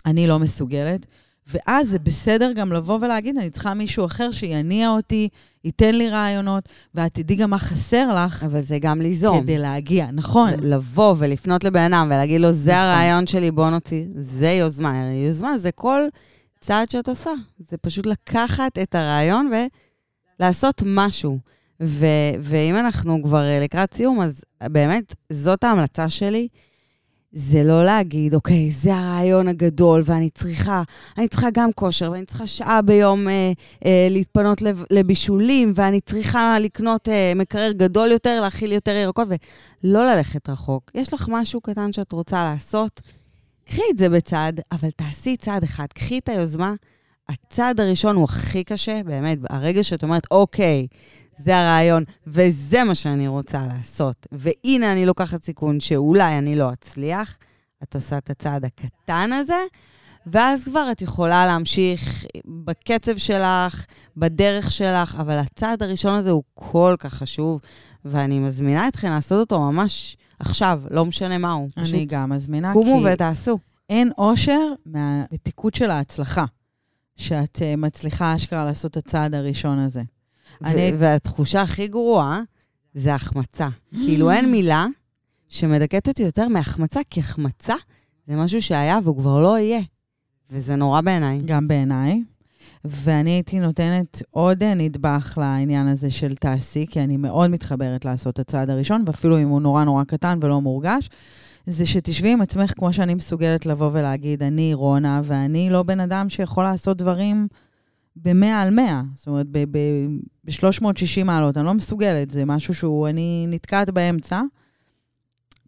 אני 0.06 0.28
לא 0.28 0.40
מסוגלת. 0.40 1.06
ואז 1.54 1.90
זה 1.90 2.00
בסדר 2.00 2.52
גם 2.52 2.74
לבוא 2.74 3.00
ולהגיד, 3.02 3.38
אני 3.38 3.50
צריכה 3.50 3.74
מישהו 3.74 4.06
אחר 4.06 4.32
שיניע 4.32 4.90
אותי, 4.90 5.30
ייתן 5.64 5.96
לי 5.96 6.10
רעיונות, 6.10 6.70
ואת 6.96 7.14
תדעי 7.14 7.36
גם 7.36 7.50
מה 7.50 7.60
חסר 7.60 8.16
לך 8.16 8.44
אבל 8.44 8.62
זה 8.62 8.80
גם 8.80 9.02
ליזום. 9.02 9.42
כדי 9.42 9.58
להגיע. 9.58 10.12
נכון. 10.12 10.50
לבוא 10.62 11.16
ולפנות 11.18 11.64
לבן 11.64 11.94
אדם 11.94 12.08
ולהגיד 12.08 12.42
לו, 12.42 12.54
זה 12.54 12.72
נכון. 12.72 12.82
הרעיון 12.82 13.28
שלי, 13.28 13.52
בוא 13.52 13.70
נוציא. 13.70 14.06
זה 14.16 14.50
יוזמה. 14.50 15.12
יוזמה 15.14 15.58
זה 15.58 15.72
כל 15.72 16.02
צעד 16.60 16.90
שאת 16.90 17.10
עושה. 17.10 17.32
זה 17.70 17.78
פשוט 17.78 18.06
לקחת 18.06 18.78
את 18.78 18.96
הרעיון 18.96 19.52
ולעשות 20.40 20.84
משהו. 20.86 21.40
ו- 21.82 22.36
ואם 22.42 22.76
אנחנו 22.76 23.24
כבר 23.24 23.44
אה, 23.44 23.60
לקראת 23.60 23.94
סיום, 23.94 24.22
אז 24.22 24.42
באמת, 24.64 25.16
זאת 25.30 25.64
ההמלצה 25.64 26.10
שלי. 26.10 26.48
זה 27.32 27.64
לא 27.64 27.86
להגיד, 27.86 28.34
אוקיי, 28.34 28.72
זה 28.72 28.96
הרעיון 28.96 29.48
הגדול, 29.48 30.04
ואני 30.06 30.30
צריכה, 30.30 30.84
אני 31.18 31.28
צריכה 31.28 31.48
גם 31.54 31.70
כושר, 31.76 32.12
ואני 32.12 32.26
צריכה 32.26 32.48
שעה 32.48 32.82
ביום 32.82 33.28
אה, 33.28 33.52
אה, 33.86 34.08
להתפנות 34.10 34.62
לב, 34.62 34.84
לבישולים, 34.92 35.72
ואני 35.76 36.02
צריכה 36.02 36.60
לקנות 36.60 37.10
אה, 37.10 37.34
מקרר 37.36 37.72
גדול 37.72 38.12
יותר, 38.12 38.42
להכיל 38.42 38.72
יותר 38.72 38.92
ירקות, 38.92 39.28
ולא 39.84 40.16
ללכת 40.16 40.50
רחוק. 40.50 40.92
יש 40.96 41.14
לך 41.14 41.28
משהו 41.32 41.62
קטן 41.62 41.94
שאת 41.94 42.12
רוצה 42.12 42.52
לעשות, 42.52 43.02
קחי 43.70 43.82
את 43.92 43.98
זה 43.98 44.10
בצד, 44.10 44.54
אבל 44.72 44.90
תעשי 44.92 45.38
צעד 45.38 45.64
אחד, 45.64 45.86
קחי 45.94 46.18
את 46.18 46.30
היוזמה. 46.30 46.74
הצעד 47.30 47.80
הראשון 47.80 48.16
הוא 48.16 48.24
הכי 48.24 48.64
קשה, 48.64 49.02
באמת, 49.06 49.38
הרגע 49.50 49.84
שאת 49.84 50.04
אומרת, 50.04 50.24
אוקיי, 50.32 50.88
זה 51.46 51.58
הרעיון, 51.58 52.04
וזה 52.28 52.84
מה 52.84 52.96
שאני 52.96 53.28
רוצה 53.28 53.62
לעשות. 53.68 54.28
והנה 54.32 54.92
אני 54.92 55.06
לוקחת 55.06 55.44
סיכון 55.44 55.80
שאולי 55.80 56.38
אני 56.38 56.56
לא 56.56 56.74
אצליח. 56.74 57.38
את 57.84 57.96
עושה 57.96 58.18
את 58.18 58.30
הצעד 58.30 58.66
הקטן 58.66 59.34
הזה, 59.34 59.64
ואז 60.28 60.64
כבר 60.64 60.88
את 60.92 61.02
יכולה 61.02 61.46
להמשיך 61.46 62.26
בקצב 62.46 63.18
שלך, 63.18 63.86
בדרך 64.18 64.72
שלך, 64.72 65.18
אבל 65.20 65.38
הצעד 65.38 65.84
הראשון 65.84 66.14
הזה 66.14 66.32
הוא 66.32 66.44
כל 66.54 66.96
כך 67.00 67.14
חשוב, 67.14 67.60
ואני 68.06 68.40
מזמינה 68.40 68.88
אתכם 68.88 69.10
לעשות 69.10 69.40
אותו 69.40 69.60
ממש 69.60 70.18
עכשיו, 70.40 70.82
לא 70.92 71.06
משנה 71.06 71.38
מה 71.38 71.52
הוא. 71.52 71.70
אני 71.78 71.86
פשוט 71.86 72.00
גם 72.08 72.30
מזמינה, 72.30 72.74
קומו 72.74 73.00
כי 73.00 73.14
ותעשו. 73.14 73.60
אין 73.90 74.12
אושר 74.18 74.60
מהמתיקות 74.86 75.76
של 75.76 75.92
ההצלחה, 75.92 76.46
שאת 77.16 77.62
אה, 77.62 77.76
מצליחה 77.76 78.36
אשכרה 78.36 78.66
לעשות 78.66 78.92
את 78.92 78.98
הצעד 78.98 79.36
הראשון 79.36 79.80
הזה. 79.80 80.02
אני- 80.64 80.92
והתחושה 80.98 81.62
הכי 81.62 81.88
גרועה 81.88 82.42
זה 82.94 83.16
החמצה. 83.16 83.70
כאילו 84.06 84.32
אין 84.32 84.52
מילה 84.52 84.88
שמדכאת 85.50 86.08
אותי 86.08 86.24
יותר 86.24 86.48
מהחמצה, 86.48 87.00
כי 87.10 87.20
החמצה 87.20 87.76
זה 88.28 88.36
משהו 88.36 88.62
שהיה 88.62 89.00
והוא 89.04 89.18
כבר 89.18 89.44
לא 89.44 89.60
יהיה. 89.60 89.82
וזה 90.52 90.76
נורא 90.76 91.02
בעיניי. 91.02 91.38
גם 91.46 91.68
בעיניי. 91.68 92.22
ואני 92.86 93.30
הייתי 93.30 93.60
נותנת 93.60 94.22
עוד 94.30 94.64
אה, 94.64 94.74
נדבך 94.74 95.38
לעניין 95.42 95.88
הזה 95.88 96.12
של 96.12 96.36
תעשי, 96.36 96.86
כי 96.90 97.00
אני 97.00 97.18
מאוד 97.18 97.52
מתחברת 97.52 98.06
לעשות 98.06 98.34
את 98.34 98.40
הצעד 98.40 98.70
הראשון, 98.70 99.04
ואפילו 99.06 99.38
אם 99.38 99.48
הוא 99.48 99.62
נורא 99.62 99.84
נורא 99.84 100.04
קטן 100.04 100.40
ולא 100.42 100.62
מורגש, 100.62 101.10
זה 101.66 101.86
שתשבי 101.86 102.32
עם 102.32 102.42
עצמך 102.42 102.74
כמו 102.78 102.94
שאני 102.94 103.14
מסוגלת 103.14 103.66
לבוא 103.66 103.90
ולהגיד, 103.94 104.44
אני 104.44 104.74
רונה, 104.74 105.22
ואני 105.24 105.70
לא 105.70 105.84
בן 105.84 106.00
אדם 106.00 106.30
שיכול 106.30 106.64
לעשות 106.64 106.98
דברים 106.98 107.48
ב-100 108.16 108.46
על 108.46 108.70
100. 108.70 109.02
זאת 109.16 109.28
אומרת, 109.28 109.46
ב-360 109.52 111.24
מעלות. 111.26 111.58
אני 111.58 111.66
לא 111.66 111.74
מסוגלת, 111.74 112.32
זה 112.32 112.46
משהו 112.46 112.76
שהוא, 112.76 113.08
אני 113.08 113.46
נתקעת 113.50 113.90
באמצע. 113.90 114.42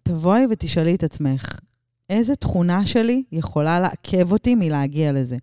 תבואי 0.04 0.45
ותשאלי 0.50 0.95
את 0.95 1.04
עצמך, 1.04 1.60
איזה 2.10 2.36
תכונה 2.36 2.86
שלי 2.86 3.24
יכולה 3.32 3.80
לעכב 3.80 4.32
אותי 4.32 4.56
מלהגיע 4.56 5.12
לזה? 5.12 5.38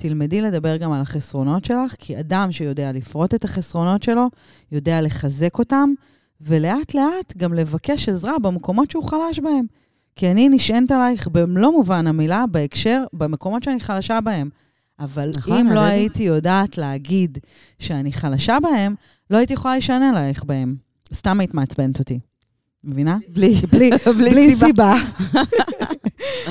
תלמדי 0.00 0.40
לדבר 0.40 0.76
גם 0.76 0.92
על 0.92 1.00
החסרונות 1.00 1.64
שלך, 1.64 1.94
כי 1.98 2.20
אדם 2.20 2.52
שיודע 2.52 2.92
לפרוט 2.92 3.34
את 3.34 3.44
החסרונות 3.44 4.02
שלו, 4.02 4.26
יודע 4.72 5.00
לחזק 5.00 5.58
אותם, 5.58 5.90
ולאט 6.40 6.94
לאט 6.94 7.36
גם 7.36 7.54
לבקש 7.54 8.08
עזרה 8.08 8.38
במקומות 8.38 8.90
שהוא 8.90 9.04
חלש 9.04 9.38
בהם. 9.38 9.64
כי 10.16 10.30
אני 10.30 10.48
נשענת 10.48 10.90
עלייך 10.90 11.28
במלוא 11.28 11.72
מובן 11.72 12.06
המילה, 12.06 12.44
בהקשר, 12.50 13.04
במקומות 13.12 13.62
שאני 13.62 13.80
חלשה 13.80 14.20
בהם. 14.20 14.48
אבל 15.00 15.32
נכון, 15.36 15.58
אם 15.58 15.72
לא. 15.72 15.80
הייתי 15.80 16.22
יודעת 16.22 16.78
להגיד 16.78 17.38
שאני 17.78 18.12
חלשה 18.12 18.56
בהם, 18.62 18.94
לא 19.30 19.36
הייתי 19.36 19.52
יכולה 19.52 19.74
להישען 19.74 20.02
עלייך 20.02 20.44
בהם. 20.44 20.76
סתם 21.14 21.40
היית 21.40 21.54
מעצבנת 21.54 21.98
אותי. 21.98 22.18
מבינה? 22.84 23.16
בלי, 23.28 23.54
בלי, 23.72 23.90
בלי 24.18 24.30
בלי 24.30 24.56
סיבה. 24.56 24.94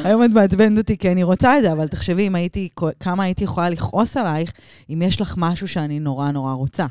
היום 0.04 0.24
את 0.24 0.30
מעצבנת 0.30 0.78
אותי 0.78 0.98
כי 0.98 1.12
אני 1.12 1.24
רוצה 1.24 1.58
את 1.58 1.64
זה, 1.64 1.72
אבל 1.72 1.88
תחשבי 1.88 2.30
הייתי, 2.34 2.70
כמה 3.00 3.24
הייתי 3.24 3.44
יכולה 3.44 3.70
לכעוס 3.70 4.18
עלייך, 4.18 4.52
אם 4.90 5.02
יש 5.02 5.22
לך 5.22 5.36
משהו 5.38 5.68
שאני 5.68 6.00
נורא 6.00 6.32
נורא 6.32 6.54
רוצה. 6.54 6.86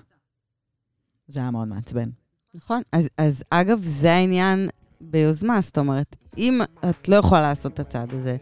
זה 1.29 1.41
היה 1.41 1.51
מאוד 1.51 1.69
מעצבן. 1.69 2.09
נכון. 2.55 2.83
אז, 2.93 3.09
אז 3.19 3.43
אגב, 3.51 3.79
זה 3.83 4.13
העניין 4.13 4.69
ביוזמה, 5.01 5.61
זאת 5.61 5.79
אומרת, 5.79 6.17
אם 6.39 6.61
את 6.91 7.09
לא 7.09 7.17
יכולה 7.17 7.41
לעשות 7.41 7.73
את 7.73 7.81
הצעד 7.81 8.15
הזה, 8.15 8.37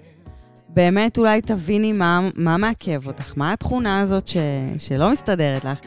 באמת 0.69 1.19
אולי 1.19 1.43
תביני 1.43 1.93
מה, 1.93 2.21
מה 2.37 2.57
מעכב 2.57 3.07
אותך, 3.07 3.33
מה 3.37 3.53
התכונה 3.53 4.01
הזאת 4.01 4.29
ש, 4.29 4.37
שלא 4.79 5.13
מסתדרת 5.13 5.65
לך, 5.65 5.79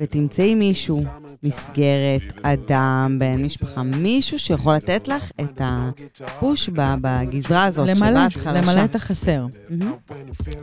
ותמצאי 0.00 0.54
מישהו, 0.54 1.02
מסגרת, 1.42 2.40
אדם, 2.42 3.16
בן 3.18 3.44
משפחה, 3.44 3.82
מישהו 3.82 4.38
שיכול 4.38 4.74
לתת 4.74 5.08
לך 5.08 5.30
את 5.40 5.60
הפוש 5.64 6.68
בגזרה 6.68 7.64
הזאת, 7.64 7.88
למלא, 7.88 8.00
שבה 8.00 8.26
את 8.26 8.32
חלשה. 8.32 8.60
למלא 8.60 8.84
את 8.84 8.94
החסר. 8.94 9.46
מהמם. 9.70 9.92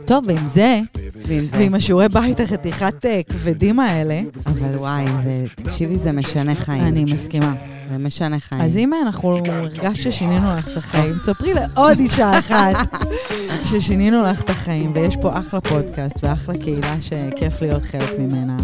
טוב, 0.06 0.24
ועם 0.26 0.48
זה, 0.48 0.80
ועם 1.26 1.44
זה. 1.50 1.56
ועם 1.58 1.74
השיעורי 1.74 2.08
בית 2.08 2.40
החתיכת 2.40 3.06
אה, 3.06 3.20
כבדים 3.28 3.80
האלה, 3.80 4.20
אבל 4.46 4.76
וואי, 4.76 5.04
זה, 5.24 5.46
תקשיבי, 5.54 5.96
זה 5.96 6.12
משנה 6.12 6.54
חיים. 6.54 6.84
אני 6.84 7.04
מסכימה. 7.04 7.54
זה 7.90 7.98
משנה 7.98 8.40
חיים. 8.40 8.62
אז 8.62 8.76
אם 8.76 8.94
אנחנו 8.94 9.36
הרגשת 9.36 10.02
ששינינו 10.02 10.46
לך 10.58 10.72
את 10.72 10.76
החיים, 10.76 11.14
תספרי 11.22 11.54
לעוד 11.54 11.98
אישה 11.98 12.38
אחת 12.38 12.76
ששינינו 13.70 14.22
לך 14.22 14.40
את 14.40 14.50
החיים, 14.50 14.92
ויש 14.94 15.16
פה 15.22 15.38
אחלה 15.38 15.60
פודקאסט 15.60 16.16
ואחלה 16.22 16.54
קהילה 16.58 16.96
שכיף 17.00 17.62
להיות 17.62 17.82
חלק 17.82 18.10
ממנה. 18.18 18.56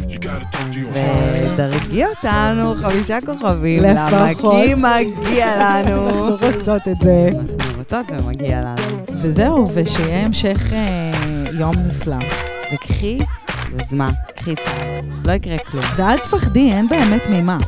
ודרגי 0.73 2.05
אותנו 2.05 2.75
חמישה 2.83 3.19
כוכבים. 3.27 3.83
לפחות. 3.83 4.55
למה 4.77 4.99
כי 4.99 5.07
מגיע 5.07 5.47
לנו. 5.59 6.09
אנחנו 6.09 6.31
רוצות 6.31 6.83
את 6.89 6.97
זה. 7.03 7.29
אנחנו 7.35 7.79
רוצות 7.79 8.07
ומגיע 8.11 8.61
לנו. 8.61 9.05
וזהו, 9.23 9.67
ושיהיה 9.75 10.25
המשך 10.25 10.73
אה, 10.73 11.13
יום 11.53 11.75
נפלא. 11.89 12.17
וקחי 12.75 13.19
יוזמה, 13.79 14.11
קחי 14.37 14.55
צעד. 14.55 15.05
לא 15.27 15.33
יקרה 15.33 15.59
כלום. 15.59 15.85
ואל 15.97 16.19
תפחדי, 16.19 16.73
אין 16.73 16.89
באמת 16.89 17.27
ממה. 17.31 17.59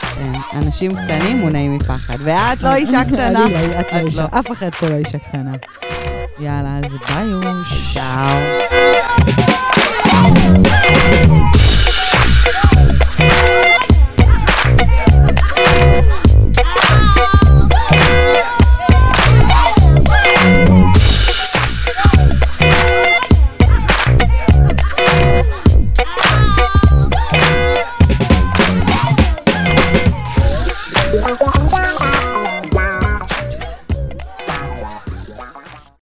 כן, 0.00 0.32
אנשים 0.58 0.92
קטנים 0.92 1.38
מונעים 1.38 1.76
מפחד. 1.76 2.16
ואת 2.18 2.62
לא 2.62 2.74
אישה 2.74 3.04
קטנה. 3.04 3.44
אני 3.44 3.52
לא, 3.52 3.80
את 3.80 3.92
לא 3.92 3.98
את 4.00 4.06
אישה, 4.06 4.22
לא. 4.32 4.38
אף 4.38 4.52
אחד 4.52 4.74
פה 4.74 4.86
לא 4.86 4.94
אישה 4.94 5.18
קטנה. 5.18 5.52
יאללה, 6.40 6.78
אז 6.84 6.92
ביי, 7.08 7.32
צ'או. 7.94 8.38